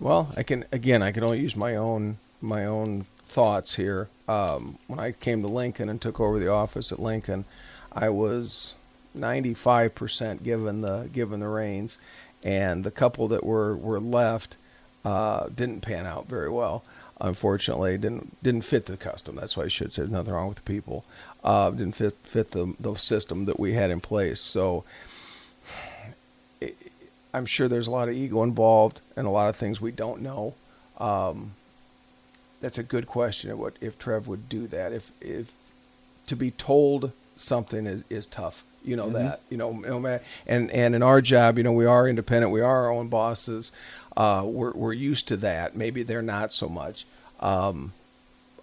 Well, 0.00 0.32
I 0.36 0.42
can 0.42 0.64
again. 0.72 1.02
I 1.02 1.10
can 1.10 1.24
only 1.24 1.40
use 1.40 1.56
my 1.56 1.74
own 1.74 2.18
my 2.40 2.64
own 2.64 3.06
thoughts 3.26 3.74
here. 3.74 4.08
Um, 4.28 4.78
when 4.86 4.98
I 4.98 5.12
came 5.12 5.42
to 5.42 5.48
Lincoln 5.48 5.88
and 5.88 6.00
took 6.00 6.20
over 6.20 6.38
the 6.38 6.50
office 6.50 6.92
at 6.92 6.98
Lincoln, 6.98 7.44
I 7.92 8.08
was 8.08 8.74
95% 9.16 10.42
given 10.42 10.82
the 10.82 11.08
given 11.12 11.40
the 11.40 11.48
reins, 11.48 11.98
and 12.44 12.84
the 12.84 12.90
couple 12.90 13.28
that 13.28 13.44
were 13.44 13.76
were 13.76 14.00
left 14.00 14.56
uh, 15.04 15.48
didn't 15.48 15.80
pan 15.80 16.06
out 16.06 16.28
very 16.28 16.50
well. 16.50 16.84
Unfortunately, 17.20 17.96
didn't 17.96 18.42
didn't 18.42 18.62
fit 18.62 18.86
the 18.86 18.96
custom. 18.96 19.36
That's 19.36 19.56
why 19.56 19.64
I 19.64 19.68
should 19.68 19.92
say 19.92 20.02
there's 20.02 20.12
nothing 20.12 20.34
wrong 20.34 20.48
with 20.48 20.58
the 20.58 20.62
people. 20.62 21.04
Uh, 21.42 21.70
didn't 21.70 21.94
fit 21.94 22.16
fit 22.24 22.50
the 22.50 22.74
the 22.78 22.94
system 22.96 23.46
that 23.46 23.58
we 23.58 23.74
had 23.74 23.90
in 23.90 24.00
place. 24.00 24.40
So 24.40 24.84
I'm 27.32 27.46
sure 27.46 27.68
there's 27.68 27.86
a 27.86 27.90
lot 27.90 28.08
of 28.08 28.14
ego 28.14 28.42
involved 28.42 29.00
and 29.14 29.26
a 29.26 29.30
lot 29.30 29.48
of 29.48 29.56
things 29.56 29.80
we 29.80 29.92
don't 29.92 30.22
know. 30.22 30.54
Um, 30.98 31.52
that's 32.60 32.78
a 32.78 32.82
good 32.82 33.06
question. 33.06 33.56
What 33.58 33.74
if 33.80 33.98
Trev 33.98 34.26
would 34.26 34.48
do 34.48 34.66
that? 34.68 34.92
If 34.92 35.12
if 35.20 35.52
to 36.26 36.36
be 36.36 36.50
told 36.50 37.12
something 37.36 37.86
is, 37.86 38.02
is 38.08 38.26
tough, 38.26 38.64
you 38.84 38.96
know 38.96 39.10
that 39.10 39.40
you 39.50 39.56
know, 39.56 39.72
no 39.72 40.00
matter, 40.00 40.24
and 40.46 40.70
and 40.70 40.94
in 40.94 41.02
our 41.02 41.20
job, 41.20 41.58
you 41.58 41.64
know, 41.64 41.72
we 41.72 41.86
are 41.86 42.08
independent. 42.08 42.52
We 42.52 42.60
are 42.60 42.84
our 42.84 42.90
own 42.90 43.08
bosses. 43.08 43.72
Uh, 44.16 44.42
we're 44.44 44.72
we're 44.72 44.92
used 44.92 45.28
to 45.28 45.36
that. 45.38 45.76
Maybe 45.76 46.02
they're 46.02 46.22
not 46.22 46.52
so 46.52 46.68
much. 46.68 47.06
Um, 47.40 47.92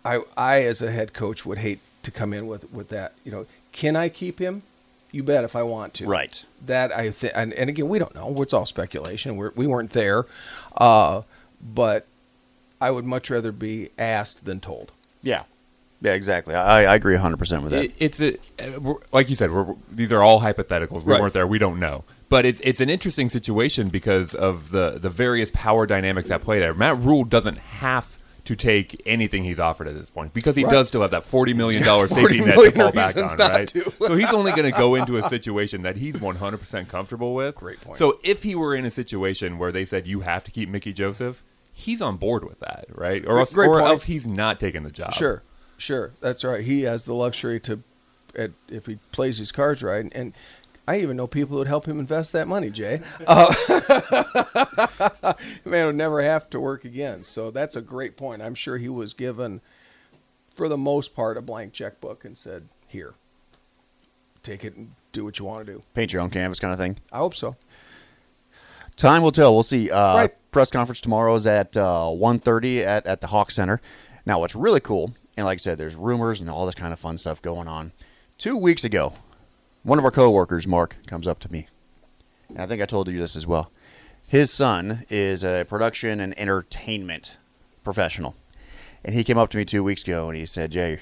I 0.04 0.22
I 0.36 0.64
as 0.64 0.82
a 0.82 0.92
head 0.92 1.14
coach 1.14 1.46
would 1.46 1.60
hate 1.60 1.80
to 2.04 2.12
come 2.12 2.34
in 2.34 2.48
with 2.48 2.72
with 2.72 2.90
that. 2.90 3.14
You 3.24 3.32
know, 3.32 3.46
can 3.72 3.96
I 3.96 4.10
keep 4.10 4.40
him? 4.40 4.64
You 5.12 5.24
bet 5.24 5.44
if 5.44 5.56
I 5.56 5.62
want 5.62 5.94
to. 5.96 6.08
Right. 6.08 6.44
That 6.66 6.92
I 6.92 7.12
think, 7.12 7.34
and, 7.36 7.54
and 7.54 7.70
again, 7.70 7.88
we 7.88 8.00
don't 8.00 8.16
know. 8.16 8.42
It's 8.42 8.54
all 8.54 8.66
speculation. 8.66 9.36
We're, 9.36 9.52
we 9.56 9.68
weren't 9.68 9.92
there, 9.92 10.26
uh, 10.76 11.22
but 11.62 12.08
I 12.88 12.92
would 12.92 13.06
much 13.06 13.30
rather 13.30 13.52
be 13.52 13.90
asked 13.98 14.46
than 14.46 14.60
told. 14.60 14.92
Yeah. 15.22 15.44
Yeah, 16.02 16.14
exactly. 16.14 16.54
I, 16.54 16.84
I 16.84 16.96
agree 16.96 17.16
100% 17.16 17.64
with 17.64 17.72
that. 17.72 17.86
It, 17.86 17.94
it's 17.98 18.20
a 18.22 18.34
uh, 18.60 18.94
like 19.14 19.30
you 19.30 19.36
said. 19.38 19.52
We're, 19.52 19.74
these 19.90 20.12
are 20.12 20.22
all 20.22 20.42
hypotheticals. 20.42 21.04
We 21.04 21.14
Right. 21.14 21.22
weren't 21.22 21.34
there. 21.34 21.48
We 21.48 21.60
don't 21.60 21.80
know. 21.80 22.04
But 22.28 22.46
it's 22.46 22.60
it's 22.62 22.82
an 22.82 22.90
interesting 22.90 23.30
situation 23.30 23.88
because 23.88 24.36
of 24.36 24.72
the 24.72 24.98
the 25.00 25.10
various 25.10 25.50
power 25.54 25.86
dynamics 25.86 26.30
at 26.30 26.42
play 26.42 26.60
there. 26.60 26.74
Matt 26.74 26.98
Rhule 26.98 27.24
doesn't 27.24 27.58
have 27.58 28.18
to 28.46 28.56
take 28.58 29.02
anything 29.06 29.46
he's 29.46 29.60
offered 29.62 29.88
at 29.88 29.96
this 29.98 30.10
point 30.10 30.34
because 30.34 30.58
he 30.58 30.66
Right. 30.66 30.74
does 30.74 30.90
still 30.90 31.02
have 31.04 31.12
that 31.12 31.24
forty 31.24 31.54
million 31.54 31.84
dollar 31.84 32.08
40 32.10 32.22
safety 32.24 32.42
net 32.46 32.58
to 32.60 32.72
fall 32.72 32.92
back 32.92 33.16
on, 33.16 33.38
right? 33.38 33.70
so 33.70 34.16
he's 34.16 34.34
only 34.34 34.52
going 34.52 34.70
to 34.70 34.78
go 34.78 34.96
into 34.96 35.16
a 35.18 35.24
situation 35.30 35.84
that 35.84 35.96
he's 35.96 36.20
one 36.20 36.36
hundred 36.36 36.58
percent 36.58 36.90
comfortable 36.90 37.34
with. 37.34 37.56
Great 37.56 37.80
point. 37.80 37.98
So 37.98 38.20
if 38.24 38.44
he 38.44 38.56
were 38.56 38.76
in 38.76 38.84
a 38.86 38.92
situation 38.92 39.58
where 39.58 39.72
they 39.72 39.86
said 39.86 40.06
you 40.08 40.20
have 40.22 40.44
to 40.44 40.52
keep 40.52 40.68
Mickey 40.68 40.92
Joseph, 40.92 41.42
he's 41.74 42.02
on 42.02 42.18
board 42.18 42.44
with 42.46 42.60
that, 42.60 42.86
right? 42.90 43.26
Or 43.26 43.40
else, 43.40 43.56
or 43.56 43.66
point. 43.66 43.88
else 43.88 44.04
he's 44.06 44.28
not 44.28 44.60
taking 44.60 44.84
the 44.84 44.92
job. 44.92 45.14
Sure, 45.14 45.44
sure, 45.78 46.12
that's 46.22 46.44
right. 46.44 46.64
He 46.64 46.84
has 46.84 47.06
the 47.06 47.14
luxury 47.14 47.60
to, 47.62 47.82
at, 48.38 48.52
if 48.70 48.86
he 48.86 49.00
plays 49.12 49.38
his 49.40 49.52
cards 49.52 49.82
right, 49.84 50.10
and 50.14 50.34
I 50.88 51.00
even 51.00 51.18
know 51.18 51.28
people 51.28 51.58
who'd 51.58 51.68
help 51.68 51.88
him 51.88 52.00
invest 52.00 52.32
that 52.34 52.48
money. 52.48 52.70
Jay, 52.70 53.02
uh, 53.28 55.34
man 55.66 55.88
would 55.88 55.96
never 55.96 56.22
have 56.22 56.50
to 56.52 56.60
work 56.60 56.86
again. 56.86 57.24
So 57.24 57.52
that's 57.52 57.76
a 57.76 57.82
great 57.82 58.18
point. 58.18 58.42
I'm 58.42 58.56
sure 58.56 58.78
he 58.78 58.90
was 58.90 59.14
given, 59.14 59.62
for 60.56 60.68
the 60.68 60.78
most 60.78 61.16
part, 61.16 61.38
a 61.38 61.42
blank 61.42 61.74
checkbook 61.74 62.26
and 62.26 62.38
said, 62.38 62.68
"Here, 62.88 63.14
take 64.44 64.64
it 64.64 64.76
and 64.76 64.92
do 65.12 65.24
what 65.24 65.40
you 65.40 65.46
want 65.46 65.66
to 65.66 65.74
do." 65.74 65.84
Paint 65.94 66.14
your 66.14 66.22
own 66.22 66.30
canvas 66.30 66.60
kind 66.60 66.74
of 66.74 66.80
thing. 66.80 66.98
I 67.12 67.18
hope 67.18 67.36
so. 67.36 67.56
Time 68.98 69.24
will 69.24 69.32
tell. 69.32 69.54
We'll 69.54 69.64
see. 69.64 69.90
Uh, 69.90 70.16
Right. 70.16 70.36
Press 70.54 70.70
conference 70.70 71.02
tomorrow 71.02 71.34
is 71.34 71.48
at 71.48 71.76
uh, 71.76 72.12
1.30 72.14 72.86
at, 72.86 73.08
at 73.08 73.22
the 73.22 73.28
Hawk 73.28 73.50
Center. 73.50 73.82
Now, 74.24 74.40
what's 74.40 74.54
really 74.56 74.80
cool, 74.80 75.12
and 75.36 75.48
like 75.48 75.58
I 75.58 75.60
said, 75.60 75.80
there's 75.80 75.96
rumors 75.96 76.40
and 76.40 76.50
all 76.50 76.68
this 76.68 76.76
kind 76.76 76.94
of 76.94 77.00
fun 77.00 77.18
stuff 77.18 77.42
going 77.42 77.68
on. 77.68 77.92
Two 78.38 78.56
weeks 78.56 78.84
ago, 78.84 79.14
one 79.82 79.98
of 79.98 80.06
our 80.06 80.12
coworkers, 80.12 80.68
Mark, 80.68 80.96
comes 81.08 81.26
up 81.26 81.40
to 81.40 81.52
me. 81.52 81.68
And 82.50 82.60
I 82.60 82.68
think 82.68 82.84
I 82.84 82.86
told 82.86 83.08
you 83.08 83.20
this 83.20 83.36
as 83.36 83.48
well. 83.48 83.72
His 84.28 84.52
son 84.52 85.06
is 85.10 85.44
a 85.44 85.66
production 85.68 86.20
and 86.20 86.38
entertainment 86.40 87.34
professional. 87.84 88.36
And 89.04 89.16
he 89.16 89.24
came 89.24 89.40
up 89.40 89.50
to 89.50 89.58
me 89.58 89.66
two 89.66 89.84
weeks 89.84 90.04
ago 90.04 90.30
and 90.30 90.38
he 90.38 90.46
said, 90.46 90.72
Jay, 90.72 91.00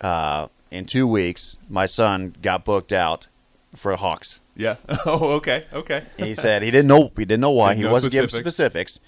uh, 0.00 0.46
in 0.70 0.86
two 0.86 1.08
weeks, 1.08 1.58
my 1.68 1.86
son 1.86 2.36
got 2.40 2.64
booked 2.64 2.92
out 2.92 3.26
for 3.74 3.94
Hawks. 3.96 4.40
Yeah. 4.54 4.76
Oh, 5.06 5.32
okay. 5.32 5.64
Okay. 5.72 6.02
He 6.18 6.34
said 6.34 6.62
he 6.62 6.70
didn't 6.70 6.88
know 6.88 7.10
he 7.16 7.24
didn't 7.24 7.40
know 7.40 7.50
why. 7.52 7.68
Didn't 7.70 7.78
he 7.78 7.84
know 7.84 7.92
wasn't 7.92 8.12
giving 8.12 8.28
specifics. 8.28 8.94
specifics. 8.94 9.00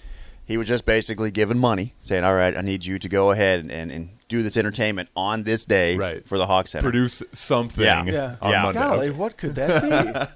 He 0.47 0.57
was 0.57 0.67
just 0.67 0.85
basically 0.85 1.31
giving 1.31 1.57
money, 1.57 1.95
saying, 2.01 2.23
"All 2.23 2.35
right, 2.35 2.55
I 2.55 2.61
need 2.61 2.85
you 2.85 2.99
to 2.99 3.09
go 3.09 3.31
ahead 3.31 3.61
and, 3.71 3.91
and 3.91 4.09
do 4.29 4.43
this 4.43 4.57
entertainment 4.57 5.09
on 5.15 5.41
this 5.43 5.65
day 5.65 5.97
Right. 5.97 6.27
for 6.27 6.37
the 6.37 6.45
Hawks 6.45 6.71
Center." 6.71 6.83
Produce 6.83 7.23
something 7.33 7.83
Yeah. 7.83 8.03
Yeah. 8.05 8.35
on 8.41 8.51
Yeah. 8.51 8.61
Monday. 8.63 8.79
Golly, 8.79 9.09
what 9.11 9.37
could 9.37 9.55
that 9.55 10.29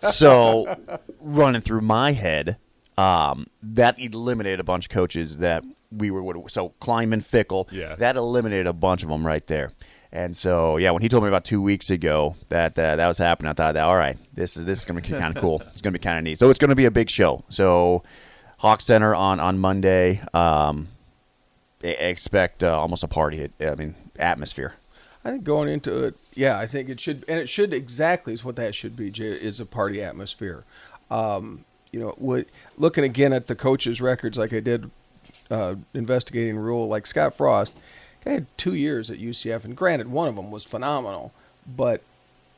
be? 0.00 0.06
so, 0.06 0.74
running 1.20 1.60
through 1.60 1.82
my 1.82 2.12
head, 2.12 2.56
um, 2.96 3.46
that 3.62 3.98
eliminated 3.98 4.60
a 4.60 4.64
bunch 4.64 4.86
of 4.86 4.90
coaches 4.90 5.38
that 5.38 5.64
we 5.90 6.10
were. 6.10 6.22
would- 6.22 6.50
So 6.50 6.72
Klieman, 6.80 7.24
Fickell, 7.24 7.66
Yeah. 7.70 7.94
that 7.96 8.16
eliminated 8.16 8.66
a 8.66 8.72
bunch 8.72 9.02
of 9.02 9.08
them 9.08 9.26
right 9.26 9.46
there. 9.46 9.72
And 10.10 10.36
so, 10.36 10.78
yeah, 10.78 10.90
when 10.90 11.02
he 11.02 11.08
told 11.08 11.22
me 11.22 11.28
about 11.28 11.44
two 11.44 11.60
weeks 11.60 11.90
ago 11.90 12.34
that 12.48 12.78
uh, 12.78 12.96
that 12.96 13.06
was 13.06 13.18
happening, 13.18 13.50
I 13.50 13.52
thought 13.52 13.74
that 13.74 13.84
all 13.84 13.96
right, 13.96 14.16
this 14.34 14.56
is 14.56 14.64
this 14.64 14.78
is 14.78 14.84
going 14.84 15.00
to 15.00 15.06
be 15.06 15.16
kind 15.16 15.36
of 15.36 15.40
cool. 15.40 15.62
It's 15.70 15.80
going 15.80 15.92
to 15.92 15.98
be 15.98 16.02
kind 16.02 16.18
of 16.18 16.24
neat. 16.24 16.38
So 16.38 16.48
it's 16.48 16.58
going 16.58 16.70
to 16.70 16.76
be 16.76 16.86
a 16.86 16.90
big 16.90 17.10
show. 17.10 17.44
So 17.50 18.02
Hawk 18.58 18.80
Center 18.80 19.14
on 19.14 19.38
on 19.38 19.58
Monday. 19.58 20.22
Um, 20.32 20.88
expect 21.82 22.62
uh, 22.62 22.78
almost 22.78 23.02
a 23.02 23.08
party. 23.08 23.50
I 23.60 23.74
mean, 23.74 23.94
atmosphere. 24.18 24.74
I 25.24 25.32
think 25.32 25.44
going 25.44 25.68
into 25.68 26.04
it, 26.04 26.16
yeah, 26.34 26.58
I 26.58 26.66
think 26.66 26.88
it 26.88 27.00
should, 27.00 27.24
and 27.28 27.38
it 27.38 27.48
should 27.48 27.74
exactly 27.74 28.32
is 28.32 28.44
what 28.44 28.56
that 28.56 28.74
should 28.74 28.96
be. 28.96 29.10
Jay, 29.10 29.26
is 29.26 29.60
a 29.60 29.66
party 29.66 30.02
atmosphere. 30.02 30.64
Um, 31.10 31.64
you 31.92 32.00
know, 32.00 32.14
what, 32.18 32.46
looking 32.76 33.04
again 33.04 33.32
at 33.32 33.46
the 33.46 33.54
coaches' 33.54 34.00
records, 34.00 34.38
like 34.38 34.52
I 34.52 34.60
did 34.60 34.90
uh, 35.50 35.74
investigating 35.94 36.56
Rhule, 36.56 36.88
like 36.88 37.06
Scott 37.06 37.34
Frost, 37.34 37.72
guy 38.24 38.32
had 38.32 38.46
two 38.56 38.74
years 38.74 39.10
at 39.10 39.18
UCF, 39.18 39.64
and 39.64 39.76
granted, 39.76 40.08
one 40.08 40.28
of 40.28 40.36
them 40.36 40.50
was 40.50 40.64
phenomenal, 40.64 41.32
but 41.66 42.02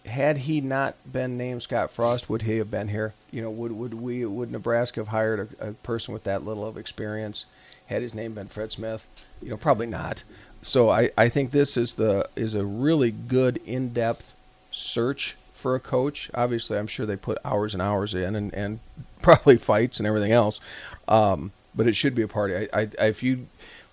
had 0.07 0.39
he 0.39 0.61
not 0.61 0.95
been 1.11 1.37
named 1.37 1.63
Scott 1.63 1.91
Frost, 1.91 2.29
would 2.29 2.43
he 2.43 2.57
have 2.57 2.71
been 2.71 2.89
here? 2.89 3.13
You 3.31 3.43
know, 3.43 3.51
would 3.51 3.73
would 3.73 3.95
we 3.95 4.25
would 4.25 4.51
Nebraska 4.51 5.01
have 5.01 5.09
hired 5.09 5.57
a, 5.61 5.69
a 5.69 5.73
person 5.73 6.15
with 6.15 6.25
that 6.25 6.45
little 6.45 6.67
of 6.67 6.77
experience? 6.77 7.47
Had 7.87 8.03
his 8.03 8.15
name 8.15 8.35
been 8.35 8.49
Fred 8.49 8.73
Smith? 8.73 9.07
You 9.43 9.51
know, 9.51 9.57
probably 9.57 9.87
not. 9.87 10.23
So 10.63 10.91
I, 10.91 11.11
I 11.17 11.29
think 11.29 11.51
this 11.51 11.77
is 11.77 11.95
the 11.95 12.29
is 12.37 12.55
a 12.55 12.65
really 12.65 13.11
good 13.11 13.59
in 13.67 13.93
depth 13.93 14.35
search 14.71 15.37
for 15.55 15.75
a 15.75 15.81
coach. 15.81 16.31
Obviously, 16.35 16.79
I'm 16.79 16.87
sure 16.87 17.07
they 17.07 17.17
put 17.17 17.39
hours 17.45 17.75
and 17.75 17.83
hours 17.83 18.15
in 18.15 18.35
and, 18.35 18.53
and 18.55 18.81
probably 19.23 19.57
fights 19.57 19.99
and 19.99 20.07
everything 20.07 20.33
else. 20.33 20.61
Um, 21.09 21.53
but 21.75 21.87
it 21.87 21.95
should 21.95 22.15
be 22.15 22.23
a 22.23 22.29
party. 22.29 22.69
I, 22.73 22.89
I, 22.99 23.07
if 23.07 23.23
you 23.23 23.47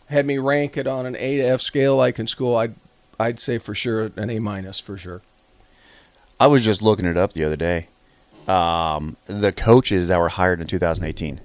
had 0.07 0.25
me 0.25 0.37
rank 0.37 0.77
it 0.77 0.87
on 0.87 1.05
an 1.05 1.15
A 1.15 1.37
to 1.37 1.43
F 1.43 1.61
scale 1.61 1.95
like 1.95 2.19
in 2.19 2.27
school, 2.27 2.55
I'd 2.55 2.75
I'd 3.19 3.39
say 3.39 3.57
for 3.57 3.73
sure 3.73 4.11
an 4.15 4.29
A 4.29 4.39
minus 4.39 4.79
for 4.79 4.97
sure. 4.97 5.21
I 6.39 6.47
was 6.47 6.63
just 6.63 6.81
looking 6.81 7.05
it 7.05 7.17
up 7.17 7.33
the 7.33 7.43
other 7.43 7.55
day. 7.55 7.87
Um, 8.47 9.17
the 9.25 9.51
coaches 9.51 10.07
that 10.07 10.19
were 10.19 10.29
hired 10.29 10.61
in 10.61 10.67
2018. 10.67 11.41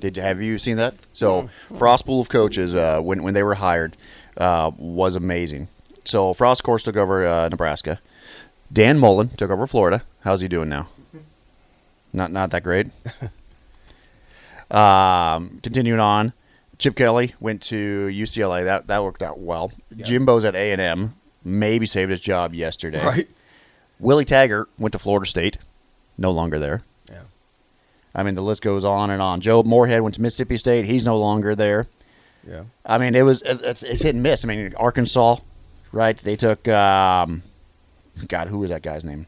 Did 0.00 0.16
you 0.16 0.22
have 0.22 0.40
you 0.40 0.58
seen 0.58 0.76
that? 0.76 0.94
So 1.12 1.48
Frost 1.76 2.06
pool 2.06 2.20
of 2.20 2.28
coaches 2.28 2.74
uh, 2.74 3.00
when 3.00 3.22
when 3.22 3.34
they 3.34 3.42
were 3.42 3.54
hired 3.54 3.96
uh, 4.36 4.70
was 4.76 5.16
amazing. 5.16 5.68
So 6.04 6.32
Frost, 6.34 6.60
of 6.60 6.64
course, 6.64 6.82
took 6.84 6.96
over 6.96 7.26
uh, 7.26 7.48
Nebraska. 7.48 8.00
Dan 8.72 8.98
Mullen 8.98 9.30
took 9.30 9.50
over 9.50 9.66
Florida. 9.66 10.04
How's 10.20 10.40
he 10.40 10.48
doing 10.48 10.68
now? 10.68 10.88
Not 12.12 12.32
not 12.32 12.50
that 12.50 12.62
great. 12.62 12.86
um, 14.70 15.58
continuing 15.62 16.00
on, 16.00 16.32
Chip 16.78 16.94
Kelly 16.94 17.34
went 17.40 17.62
to 17.62 18.08
UCLA. 18.12 18.64
That 18.64 18.86
that 18.86 19.02
worked 19.02 19.22
out 19.22 19.38
well. 19.38 19.72
Jimbo's 19.96 20.44
at 20.44 20.54
A 20.54 20.72
and 20.72 20.80
M. 20.80 21.14
Maybe 21.44 21.86
saved 21.86 22.10
his 22.10 22.20
job 22.20 22.54
yesterday. 22.54 23.04
Right? 23.04 23.28
Willie 23.98 24.24
Taggart 24.24 24.68
went 24.78 24.92
to 24.92 24.98
Florida 24.98 25.28
State. 25.28 25.58
No 26.16 26.30
longer 26.30 26.58
there. 26.58 26.82
Yeah. 27.10 27.22
I 28.14 28.22
mean, 28.22 28.34
the 28.34 28.42
list 28.42 28.62
goes 28.62 28.84
on 28.84 29.10
and 29.10 29.20
on. 29.20 29.40
Joe 29.40 29.62
Moorhead 29.62 30.02
went 30.02 30.14
to 30.16 30.22
Mississippi 30.22 30.56
State. 30.56 30.84
He's 30.84 31.04
no 31.04 31.18
longer 31.18 31.54
there. 31.54 31.86
Yeah. 32.46 32.64
I 32.86 32.98
mean, 32.98 33.14
it 33.14 33.22
was 33.22 33.42
it's, 33.42 33.82
it's 33.82 34.02
hit 34.02 34.14
and 34.14 34.22
miss. 34.22 34.44
I 34.44 34.48
mean, 34.48 34.74
Arkansas, 34.76 35.36
right? 35.92 36.16
They 36.16 36.36
took 36.36 36.66
um, 36.68 37.42
God, 38.26 38.48
who 38.48 38.58
was 38.58 38.70
that 38.70 38.82
guy's 38.82 39.04
name? 39.04 39.26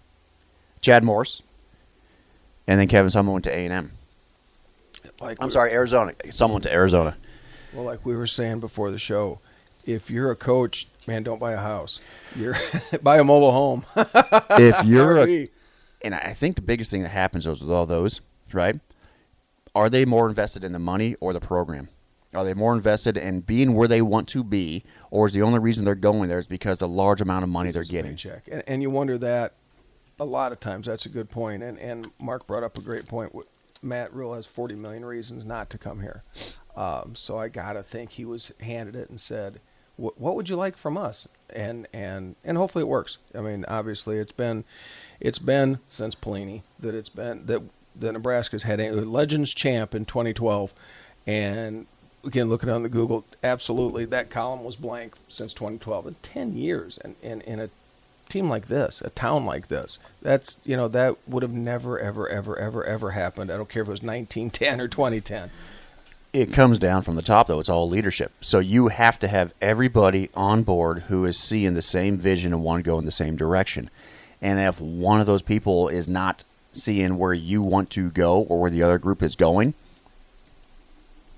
Chad 0.81 1.05
Morris, 1.05 1.43
and 2.67 2.81
then 2.81 2.89
Kevin 2.89 3.11
Sumlin 3.11 3.33
went 3.33 3.45
to 3.45 3.57
A 3.57 3.65
and 3.65 3.73
M. 3.73 3.93
Like 5.21 5.39
I'm 5.41 5.51
sorry, 5.51 5.73
Arizona. 5.73 6.15
Someone 6.33 6.57
went 6.57 6.65
to 6.65 6.73
Arizona. 6.73 7.17
Well, 7.72 7.85
like 7.85 8.04
we 8.04 8.16
were 8.16 8.26
saying 8.26 8.61
before 8.61 8.90
the 8.90 8.98
show, 8.98 9.38
if 9.85 10.11
you're 10.11 10.30
a 10.30 10.37
coach, 10.37 10.88
man, 11.06 11.22
don't 11.22 11.38
buy 11.38 11.52
a 11.52 11.59
house. 11.59 12.00
You're 12.37 12.56
buy 13.02 13.18
a 13.18 13.24
mobile 13.24 13.52
home. 13.52 13.85
If 14.50 14.85
you're 14.85 15.18
a, 15.28 15.48
and 16.02 16.14
I 16.14 16.35
think 16.35 16.56
the 16.56 16.62
biggest 16.62 16.90
thing 16.90 17.02
that 17.02 17.11
happens 17.11 17.46
is 17.46 17.62
with 17.62 17.70
all 17.70 17.87
those, 17.87 18.20
right? 18.52 18.78
Are 19.74 19.88
they 19.88 20.04
more 20.04 20.28
invested 20.28 20.64
in 20.64 20.72
the 20.72 20.78
money 20.78 21.16
or 21.20 21.33
the 21.33 21.40
program? 21.40 21.88
Are 22.35 22.44
they 22.44 22.54
more 22.54 22.74
invested 22.74 23.16
in 23.16 23.40
being 23.40 23.74
where 23.74 23.88
they 23.88 24.02
want 24.02 24.28
to 24.28 24.44
be, 24.44 24.85
or 25.11 25.26
is 25.26 25.33
the 25.33 25.42
only 25.42 25.59
reason 25.59 25.85
they're 25.85 25.96
going 25.96 26.28
there 26.28 26.38
is 26.38 26.46
because 26.46 26.78
the 26.78 26.87
large 26.87 27.20
amount 27.20 27.42
of 27.42 27.48
money 27.48 27.72
they're 27.72 27.83
getting? 27.83 28.12
paycheck. 28.12 28.46
And, 28.50 28.62
and 28.68 28.83
you 28.83 28.90
wonder 28.90 29.18
that 29.18 29.54
a 30.20 30.24
lot 30.24 30.52
of 30.52 30.61
times. 30.61 30.87
That's 30.87 31.06
a 31.06 31.09
good 31.09 31.30
point. 31.30 31.62
And 31.62 31.78
and 31.78 32.09
Mark 32.20 32.46
brought 32.46 32.62
up 32.62 32.78
a 32.78 32.83
great 32.83 33.06
point. 33.06 33.35
Matt 33.83 34.12
Rhule 34.14 34.35
has 34.35 34.46
40 34.46 34.74
million 34.74 35.04
reasons 35.04 35.44
not 35.44 35.70
to 35.70 35.78
come 35.78 36.00
here. 36.00 36.22
Um, 36.76 37.14
so 37.14 37.38
I 37.38 37.48
gotta 37.48 37.83
think 37.83 38.12
he 38.12 38.24
was 38.24 38.52
handed 38.61 38.96
it 38.96 39.11
and 39.11 39.20
said, 39.20 39.61
"What 39.96 40.37
would 40.37 40.48
you 40.48 40.56
like 40.56 40.76
from 40.76 40.96
us?" 40.96 41.28
And 41.50 41.87
and 41.92 42.37
and 42.44 42.56
hopefully 42.56 42.83
it 42.83 42.88
works. 42.88 43.18
I 43.35 43.40
mean, 43.40 43.64
obviously 43.68 44.18
it's 44.18 44.33
been 44.33 44.64
it's 45.20 45.38
been 45.38 45.80
since 45.88 46.14
Pelini 46.14 46.62
that 46.78 46.94
it's 46.94 47.09
been 47.09 47.46
that 47.46 47.62
that 47.96 48.12
Nebraska's 48.12 48.62
had 48.62 48.80
a 48.80 48.92
Legends 48.92 49.52
champ 49.52 49.94
in 49.94 50.04
2012, 50.04 50.72
and 51.26 51.87
again 52.24 52.48
looking 52.48 52.68
on 52.68 52.83
the 52.83 52.88
Google, 52.88 53.24
absolutely 53.42 54.04
that 54.06 54.30
column 54.30 54.64
was 54.64 54.76
blank 54.76 55.14
since 55.28 55.52
2012 55.54 56.06
in 56.06 56.16
10 56.22 56.56
years, 56.56 56.98
and 56.98 57.16
in, 57.22 57.40
in 57.42 57.61
a 57.61 57.70
team 58.28 58.48
like 58.48 58.68
this, 58.68 59.02
a 59.02 59.11
town 59.11 59.44
like 59.44 59.68
this, 59.68 59.98
that's 60.22 60.59
you 60.64 60.76
know 60.76 60.88
that 60.88 61.16
would 61.28 61.42
have 61.42 61.52
never 61.52 61.98
ever 61.98 62.28
ever 62.28 62.56
ever 62.56 62.85
ever 62.85 63.11
happened. 63.11 63.50
I 63.50 63.56
don't 63.56 63.68
care 63.68 63.83
if 63.83 63.88
it 63.88 63.90
was 63.90 64.02
1910 64.02 64.80
or 64.80 64.88
2010. 64.88 65.50
It 66.33 66.53
comes 66.53 66.79
down 66.79 67.03
from 67.03 67.16
the 67.16 67.23
top, 67.23 67.49
though. 67.49 67.59
It's 67.59 67.69
all 67.69 67.88
leadership. 67.88 68.33
So 68.40 68.61
you 68.61 68.88
have 68.88 69.19
to 69.19 69.29
have 69.29 69.53
everybody 69.61 70.31
on 70.35 70.62
board 70.62 71.01
who 71.09 71.25
is 71.25 71.37
seeing 71.37 71.75
the 71.75 71.83
same 71.83 72.16
vision 72.19 72.53
and 72.53 72.62
want 72.62 72.85
to 72.85 72.88
go 72.88 72.99
in 72.99 73.05
the 73.05 73.11
same 73.11 73.37
direction. 73.37 73.90
And 74.40 74.59
if 74.61 74.81
one 74.81 75.21
of 75.21 75.27
those 75.27 75.43
people 75.43 75.88
is 75.88 76.07
not 76.07 76.45
seeing 76.73 77.19
where 77.19 77.35
you 77.35 77.62
want 77.62 77.90
to 77.90 78.11
go 78.11 78.43
or 78.43 78.61
where 78.61 78.71
the 78.71 78.83
other 78.83 78.99
group 78.99 79.23
is 79.23 79.35
going, 79.35 79.75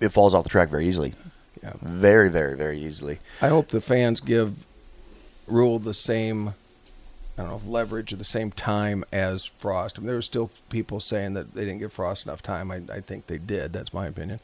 it 0.00 0.10
falls 0.10 0.34
off 0.34 0.44
the 0.44 0.50
track 0.50 0.68
very 0.68 0.86
easily. 0.86 1.14
Yeah. 1.62 1.72
Very, 1.80 2.28
very, 2.28 2.56
very 2.56 2.78
easily. 2.78 3.18
I 3.40 3.48
hope 3.48 3.68
the 3.68 3.80
fans 3.80 4.20
give 4.20 4.54
Rhule 5.46 5.78
the 5.78 5.94
same, 5.94 6.48
I 7.38 7.42
don't 7.42 7.50
know, 7.50 7.56
if 7.56 7.66
leverage 7.66 8.12
or 8.12 8.16
the 8.16 8.24
same 8.24 8.50
time 8.50 9.04
as 9.12 9.44
Frost. 9.44 9.96
I 9.96 10.00
mean, 10.00 10.06
there 10.08 10.16
were 10.16 10.22
still 10.22 10.50
people 10.70 11.00
saying 11.00 11.34
that 11.34 11.54
they 11.54 11.64
didn't 11.64 11.78
give 11.78 11.92
Frost 11.92 12.26
enough 12.26 12.42
time. 12.42 12.70
I, 12.70 12.82
I 12.92 13.00
think 13.00 13.26
they 13.26 13.38
did. 13.38 13.72
That's 13.72 13.94
my 13.94 14.06
opinion. 14.06 14.40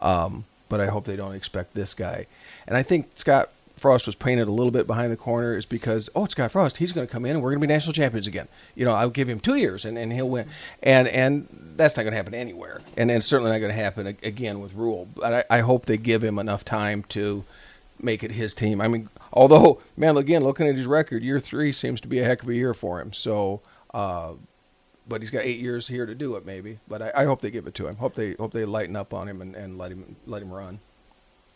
Um, 0.00 0.44
but 0.68 0.80
I 0.80 0.86
hope 0.86 1.04
they 1.04 1.16
don't 1.16 1.34
expect 1.34 1.74
this 1.74 1.94
guy. 1.94 2.26
And 2.66 2.76
I 2.76 2.82
think 2.82 3.10
Scott 3.16 3.50
Frost 3.80 4.04
was 4.04 4.14
painted 4.14 4.46
a 4.46 4.52
little 4.52 4.70
bit 4.70 4.86
behind 4.86 5.10
the 5.10 5.16
corner 5.16 5.56
is 5.56 5.64
because, 5.64 6.10
oh, 6.14 6.24
it's 6.24 6.32
Scott 6.32 6.52
Frost. 6.52 6.76
He's 6.76 6.92
going 6.92 7.06
to 7.06 7.12
come 7.12 7.24
in 7.24 7.32
and 7.32 7.42
we're 7.42 7.50
going 7.50 7.62
to 7.62 7.66
be 7.66 7.72
national 7.72 7.94
champions 7.94 8.26
again. 8.26 8.46
You 8.74 8.84
know, 8.84 8.92
I'll 8.92 9.08
give 9.08 9.26
him 9.26 9.40
two 9.40 9.54
years 9.56 9.86
and, 9.86 9.96
and 9.96 10.12
he'll 10.12 10.28
win. 10.28 10.48
And 10.82 11.08
and 11.08 11.48
that's 11.76 11.96
not 11.96 12.02
going 12.02 12.12
to 12.12 12.16
happen 12.18 12.34
anywhere. 12.34 12.82
And, 12.98 13.10
and 13.10 13.24
certainly 13.24 13.50
not 13.50 13.58
going 13.58 13.74
to 13.74 13.82
happen 13.82 14.06
again 14.06 14.60
with 14.60 14.74
Rhule. 14.74 15.08
But 15.14 15.46
I, 15.50 15.58
I 15.58 15.60
hope 15.60 15.86
they 15.86 15.96
give 15.96 16.22
him 16.22 16.38
enough 16.38 16.62
time 16.62 17.04
to 17.08 17.44
make 17.98 18.22
it 18.22 18.32
his 18.32 18.52
team. 18.52 18.82
I 18.82 18.88
mean, 18.88 19.08
although, 19.32 19.80
man, 19.96 20.16
again, 20.18 20.44
looking 20.44 20.68
at 20.68 20.74
his 20.74 20.86
record, 20.86 21.22
year 21.22 21.40
three 21.40 21.72
seems 21.72 22.02
to 22.02 22.08
be 22.08 22.18
a 22.18 22.24
heck 22.24 22.42
of 22.42 22.50
a 22.50 22.54
year 22.54 22.74
for 22.74 23.00
him. 23.00 23.14
So, 23.14 23.62
uh, 23.94 24.32
but 25.08 25.20
he's 25.20 25.30
got 25.30 25.44
eight 25.44 25.60
years 25.60 25.88
here 25.88 26.06
to 26.06 26.14
do 26.14 26.36
it, 26.36 26.46
maybe. 26.46 26.78
But 26.88 27.02
I, 27.02 27.12
I 27.16 27.24
hope 27.24 27.40
they 27.40 27.50
give 27.50 27.66
it 27.66 27.74
to 27.74 27.88
him. 27.88 27.96
Hope 27.96 28.14
they 28.14 28.34
hope 28.34 28.52
they 28.52 28.64
lighten 28.64 28.96
up 28.96 29.12
on 29.12 29.28
him 29.28 29.42
and, 29.42 29.54
and 29.54 29.78
let 29.78 29.92
him 29.92 30.16
let 30.26 30.42
him 30.42 30.52
run. 30.52 30.80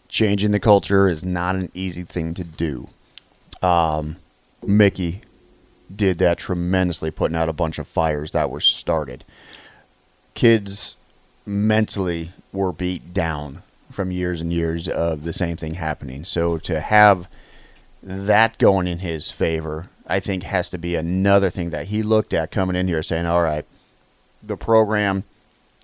Changing 0.09 0.53
the 0.53 0.61
culture 0.61 1.09
is 1.09 1.25
not 1.25 1.57
an 1.57 1.71
easy 1.75 2.05
thing 2.05 2.35
to 2.35 2.45
do. 2.45 2.89
Um, 3.63 4.17
Mickey 4.63 5.23
did 5.95 6.19
that 6.19 6.39
tremendously, 6.39 7.11
putting 7.11 7.37
out 7.37 7.49
a 7.49 7.53
bunch 7.53 7.79
of 7.79 7.89
fires 7.89 8.33
that 8.33 8.51
were 8.51 8.61
started. 8.61 9.25
Kids 10.35 10.97
mentally 11.47 12.33
were 12.53 12.73
beat 12.73 13.13
down 13.13 13.63
from 13.91 14.11
years 14.11 14.41
and 14.41 14.53
years 14.53 14.89
of 14.89 15.25
the 15.25 15.33
same 15.33 15.57
thing 15.57 15.75
happening. 15.75 16.25
So 16.25 16.59
to 16.59 16.81
have 16.81 17.29
that 18.03 18.59
going 18.59 18.87
in 18.87 18.99
his 18.99 19.31
favor, 19.31 19.89
I 20.07 20.21
think 20.21 20.43
has 20.43 20.71
to 20.71 20.79
be 20.79 20.95
another 20.95 21.51
thing 21.51 21.71
that 21.71 21.87
he 21.87 22.03
looked 22.03 22.33
at 22.33 22.51
coming 22.51 22.77
in 22.77 22.89
here 22.89 23.03
saying, 23.03 23.27
all 23.27 23.43
right, 23.43 23.65
the 24.43 24.57
program 24.57 25.25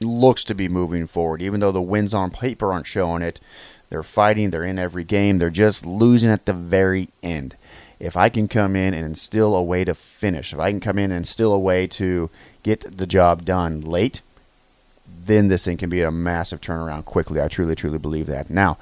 looks 0.01 0.45
to 0.45 0.55
be 0.55 0.69
moving 0.69 1.07
forward, 1.07 1.43
even 1.43 1.61
though 1.61 1.73
the 1.73 1.81
wins 1.81 2.15
on 2.15 2.31
paper 2.31 2.73
aren't 2.73 2.87
showing 2.87 3.23
it. 3.23 3.41
They're 3.89 4.03
fighting, 4.03 4.51
they're 4.51 4.65
in 4.65 4.79
every 4.79 5.05
game, 5.05 5.39
they're 5.39 5.51
just 5.51 5.85
losing 5.85 6.31
at 6.31 6.47
the 6.47 6.53
very 6.53 7.09
end. 7.23 7.57
If 7.99 8.17
I 8.17 8.29
can 8.29 8.49
come 8.49 8.77
in 8.77 8.95
and 8.95 9.05
instill 9.05 9.55
a 9.55 9.63
way 9.63 9.85
to 9.85 9.95
finish, 9.95 10.53
if 10.53 10.59
I 10.59 10.71
can 10.71 10.81
come 10.81 10.99
in 10.99 11.11
and 11.11 11.19
instill 11.19 11.53
a 11.53 11.59
way 11.59 11.87
to 11.89 12.31
get 12.63 12.97
the 12.97 13.07
job 13.07 13.45
done 13.45 13.81
late, 13.81 14.21
then 15.25 15.49
this 15.49 15.65
thing 15.65 15.77
can 15.77 15.91
be 15.91 16.03
a 16.03 16.11
massive 16.11 16.61
turnaround 16.61 17.05
quickly. 17.05 17.41
I 17.41 17.49
truly, 17.49 17.75
truly 17.75 17.99
believe 17.99 18.27
that. 18.27 18.49
Now, 18.49 18.79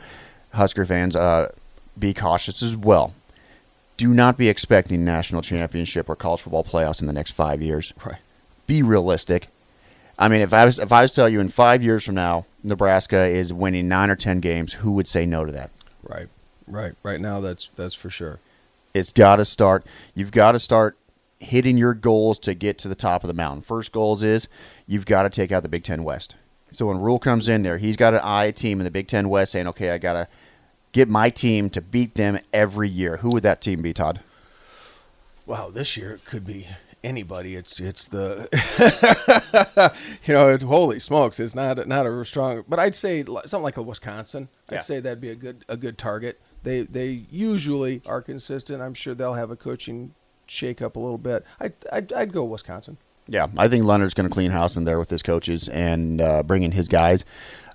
Husker 0.52 0.84
fans, 0.84 1.16
uh, 1.16 1.52
be 1.98 2.14
cautious 2.14 2.62
as 2.62 2.76
well. 2.76 3.12
Do 3.98 4.08
not 4.08 4.38
be 4.38 4.48
expecting 4.48 5.04
national 5.04 5.42
championship 5.42 6.08
or 6.08 6.16
college 6.16 6.40
football 6.40 6.64
playoffs 6.64 7.00
in 7.00 7.06
the 7.06 7.12
next 7.12 7.32
five 7.32 7.60
years. 7.60 7.92
Right. 8.04 8.18
Be 8.66 8.82
realistic. 8.82 9.48
I 10.18 10.28
mean, 10.28 10.40
if 10.40 10.52
I 10.52 10.64
was 10.64 10.78
if 10.78 10.92
I 10.92 11.02
was 11.02 11.12
to 11.12 11.16
tell 11.16 11.28
you 11.28 11.40
in 11.40 11.48
five 11.48 11.82
years 11.82 12.04
from 12.04 12.14
now 12.14 12.46
Nebraska 12.62 13.26
is 13.26 13.52
winning 13.52 13.88
nine 13.88 14.08
or 14.08 14.16
ten 14.16 14.40
games, 14.40 14.72
who 14.72 14.92
would 14.92 15.08
say 15.08 15.26
no 15.26 15.44
to 15.44 15.52
that? 15.52 15.70
Right. 16.02 16.28
Right. 16.66 16.94
Right 17.02 17.20
now, 17.20 17.40
that's 17.40 17.70
that's 17.76 17.94
for 17.94 18.08
sure. 18.08 18.38
It's 18.94 19.12
got 19.12 19.36
to 19.36 19.44
start. 19.44 19.84
You've 20.14 20.32
got 20.32 20.52
to 20.52 20.60
start 20.60 20.96
hitting 21.40 21.76
your 21.76 21.94
goals 21.94 22.38
to 22.40 22.54
get 22.54 22.78
to 22.78 22.88
the 22.88 22.94
top 22.94 23.22
of 23.22 23.28
the 23.28 23.34
mountain. 23.34 23.62
First 23.62 23.92
goals 23.92 24.22
is 24.22 24.48
you've 24.86 25.06
got 25.06 25.22
to 25.22 25.30
take 25.30 25.52
out 25.52 25.62
the 25.62 25.68
Big 25.68 25.84
Ten 25.84 26.04
West. 26.04 26.34
So 26.72 26.86
when 26.86 26.98
Rhule 27.00 27.18
comes 27.18 27.48
in 27.48 27.62
there, 27.62 27.78
he's 27.78 27.96
got 27.96 28.14
an 28.14 28.20
eye 28.22 28.50
team 28.50 28.80
in 28.80 28.84
the 28.84 28.90
Big 28.90 29.08
Ten 29.08 29.28
West 29.28 29.52
saying, 29.52 29.66
"Okay, 29.68 29.90
I 29.90 29.98
gotta 29.98 30.28
get 30.98 31.08
my 31.08 31.30
team 31.30 31.70
to 31.70 31.80
beat 31.80 32.14
them 32.14 32.38
every 32.52 32.88
year." 32.88 33.18
Who 33.18 33.30
would 33.30 33.42
that 33.44 33.60
team 33.60 33.82
be, 33.82 33.92
Todd? 33.94 34.20
Wow, 35.46 35.70
this 35.70 35.96
year 35.96 36.12
it 36.12 36.24
could 36.24 36.44
be 36.44 36.66
anybody. 37.02 37.56
It's 37.56 37.80
it's 37.80 38.06
the 38.06 38.48
you 40.26 40.34
know 40.34 40.48
it, 40.50 40.62
holy 40.62 41.00
smokes, 41.00 41.40
it's 41.40 41.54
not 41.54 41.86
not 41.88 42.06
a 42.06 42.24
strong. 42.24 42.64
But 42.68 42.78
I'd 42.78 42.96
say 42.96 43.24
something 43.24 43.62
like 43.62 43.76
a 43.76 43.82
Wisconsin. 43.82 44.48
I'd 44.68 44.74
Yeah. 44.76 44.80
say 44.80 45.00
that'd 45.00 45.20
be 45.20 45.30
a 45.30 45.34
good 45.36 45.64
a 45.68 45.76
good 45.76 45.96
target. 45.98 46.40
They 46.62 46.82
they 46.82 47.24
usually 47.30 48.02
are 48.04 48.20
consistent. 48.20 48.82
I'm 48.82 48.94
sure 48.94 49.14
they'll 49.14 49.34
have 49.34 49.50
a 49.50 49.56
coaching 49.56 50.14
shake 50.46 50.82
up 50.82 50.96
a 50.96 51.00
little 51.00 51.18
bit. 51.18 51.44
I'd 51.60 51.74
I'd, 51.92 52.12
I'd 52.12 52.32
go 52.32 52.44
Wisconsin. 52.44 52.98
Yeah, 53.30 53.48
I 53.58 53.68
think 53.68 53.84
Leonard's 53.84 54.14
going 54.14 54.26
to 54.28 54.32
clean 54.32 54.50
house 54.50 54.74
in 54.76 54.84
there 54.84 54.98
with 54.98 55.10
his 55.10 55.22
coaches 55.22 55.68
and 55.68 56.18
uh, 56.20 56.42
bring 56.42 56.62
in 56.62 56.72
his 56.72 56.88
guys. 56.88 57.26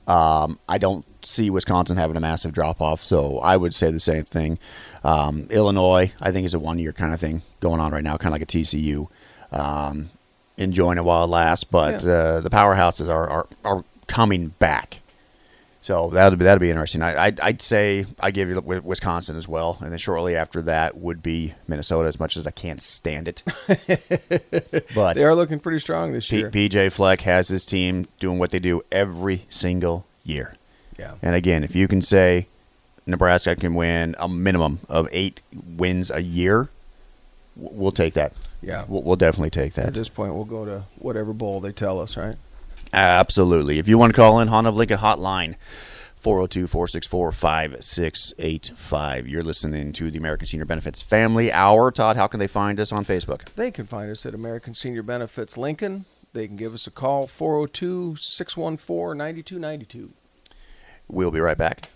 Um, 0.08 0.60
I 0.68 0.78
don't 0.78 1.06
see 1.26 1.50
Wisconsin 1.50 1.96
having 1.98 2.18
a 2.18 2.20
massive 2.20 2.52
drop 2.54 2.82
off, 2.82 3.02
so 3.04 3.39
I 3.39 3.56
would 3.58 3.74
say 3.74 3.92
the 3.92 4.00
same 4.00 4.26
thing. 4.26 4.60
Um, 5.04 5.48
Illinois, 5.50 6.12
I 6.22 6.32
think, 6.32 6.46
is 6.46 6.54
a 6.54 6.60
one 6.60 6.80
year 6.80 6.92
kind 6.94 7.13
of 7.13 7.20
thing 7.20 7.42
going 7.62 7.80
on 7.80 7.92
right 7.92 8.04
now, 8.04 8.18
kind 8.18 8.28
of 8.34 8.34
like 8.34 8.42
a 8.42 8.46
TCU. 8.46 9.08
Um, 9.52 10.10
enjoying 10.58 10.98
it 10.98 11.04
while 11.04 11.24
it 11.24 11.28
lasts, 11.28 11.63
but 11.63 12.04
Yeah. 12.04 12.12
uh, 12.12 12.42
the 12.42 12.50
powerhouses 12.50 13.10
are, 13.10 13.28
are, 13.30 13.48
are 13.63 13.84
coming 14.08 14.50
back. 14.60 15.00
So 15.84 16.10
that'd 16.12 16.39
be 16.39 16.46
that'd 16.46 16.62
be 16.62 16.69
interesting. 16.69 17.02
I, 17.02 17.26
I'd, 17.26 17.39
I'd 17.41 17.62
say 17.62 18.06
I 18.17 18.32
give 18.32 18.48
you 18.50 18.60
Wisconsin 18.62 19.36
as 19.36 19.50
well, 19.50 19.78
and 19.82 19.91
then 19.91 19.98
shortly 19.98 20.36
after 20.38 20.62
that 20.62 20.96
would 20.98 21.22
be 21.22 21.54
Minnesota. 21.67 22.08
As 22.08 22.19
much 22.22 22.38
as 22.38 22.48
I 22.48 22.52
can't 22.52 22.82
stand 22.82 23.28
it, 23.28 23.43
but 24.96 25.15
They 25.17 25.26
are 25.26 25.36
looking 25.36 25.60
pretty 25.60 25.80
strong 25.80 26.13
this 26.13 26.30
P- 26.30 26.38
year. 26.38 26.50
PJ 26.50 26.93
Fleck 26.93 27.19
has 27.22 27.50
his 27.50 27.65
team 27.65 28.08
doing 28.19 28.39
what 28.39 28.52
they 28.52 28.60
do 28.60 28.82
every 28.93 29.46
single 29.50 30.06
year. 30.24 30.56
yeah. 30.98 31.15
And 31.22 31.36
again, 31.36 31.65
if 31.65 31.76
you 31.76 31.89
can 31.89 32.02
say 32.02 32.48
Nebraska 33.06 33.54
can 33.58 33.76
win 33.76 34.15
a 34.19 34.30
minimum 34.30 34.80
of 34.88 35.10
eight 35.12 35.41
wins 35.76 36.10
a 36.10 36.22
year, 36.22 36.69
we'll 37.58 37.91
take 37.91 38.13
that. 38.13 38.32
Yeah. 38.62 38.86
We'll, 38.88 39.04
we'll 39.04 39.15
definitely 39.17 39.50
take 39.50 39.74
that. 39.74 39.88
At 39.88 39.93
this 39.96 40.08
point, 40.08 40.34
we'll 40.34 40.46
go 40.46 40.63
to 40.63 40.84
whatever 41.00 41.34
bowl 41.34 41.60
they 41.60 41.74
tell 41.74 42.00
us, 42.00 42.15
right? 42.15 42.36
Absolutely. 42.93 43.79
If 43.79 43.88
you 43.88 43.97
want 43.97 44.13
to 44.13 44.15
call 44.15 44.39
in, 44.39 44.47
Honda 44.47 44.69
of 44.69 44.75
Lincoln 44.75 44.99
Hotline, 44.99 45.56
402 46.17 46.67
464 46.67 47.32
5685. 47.32 49.27
You're 49.27 49.43
listening 49.43 49.91
to 49.93 50.12
the 50.12 50.19
American 50.19 50.47
Senior 50.47 50.65
Benefits 50.65 51.01
Family 51.01 51.51
Hour. 51.51 51.91
Todd, 51.91 52.15
how 52.15 52.27
can 52.27 52.39
they 52.39 52.47
find 52.47 52.79
us 52.79 52.91
on 52.91 53.03
Facebook? 53.03 53.49
They 53.56 53.71
can 53.71 53.88
find 53.88 54.12
us 54.12 54.25
at 54.25 54.36
American 54.36 54.75
Senior 54.75 55.01
Benefits 55.03 55.58
Lincoln. 55.58 56.06
They 56.34 56.47
can 56.47 56.56
give 56.56 56.73
us 56.73 56.88
a 56.88 56.91
call 56.91 57.27
402 57.27 58.15
614 58.17 59.17
9292. 59.17 60.13
We'll 61.08 61.32
be 61.32 61.39
right 61.39 61.58
back. 61.58 61.89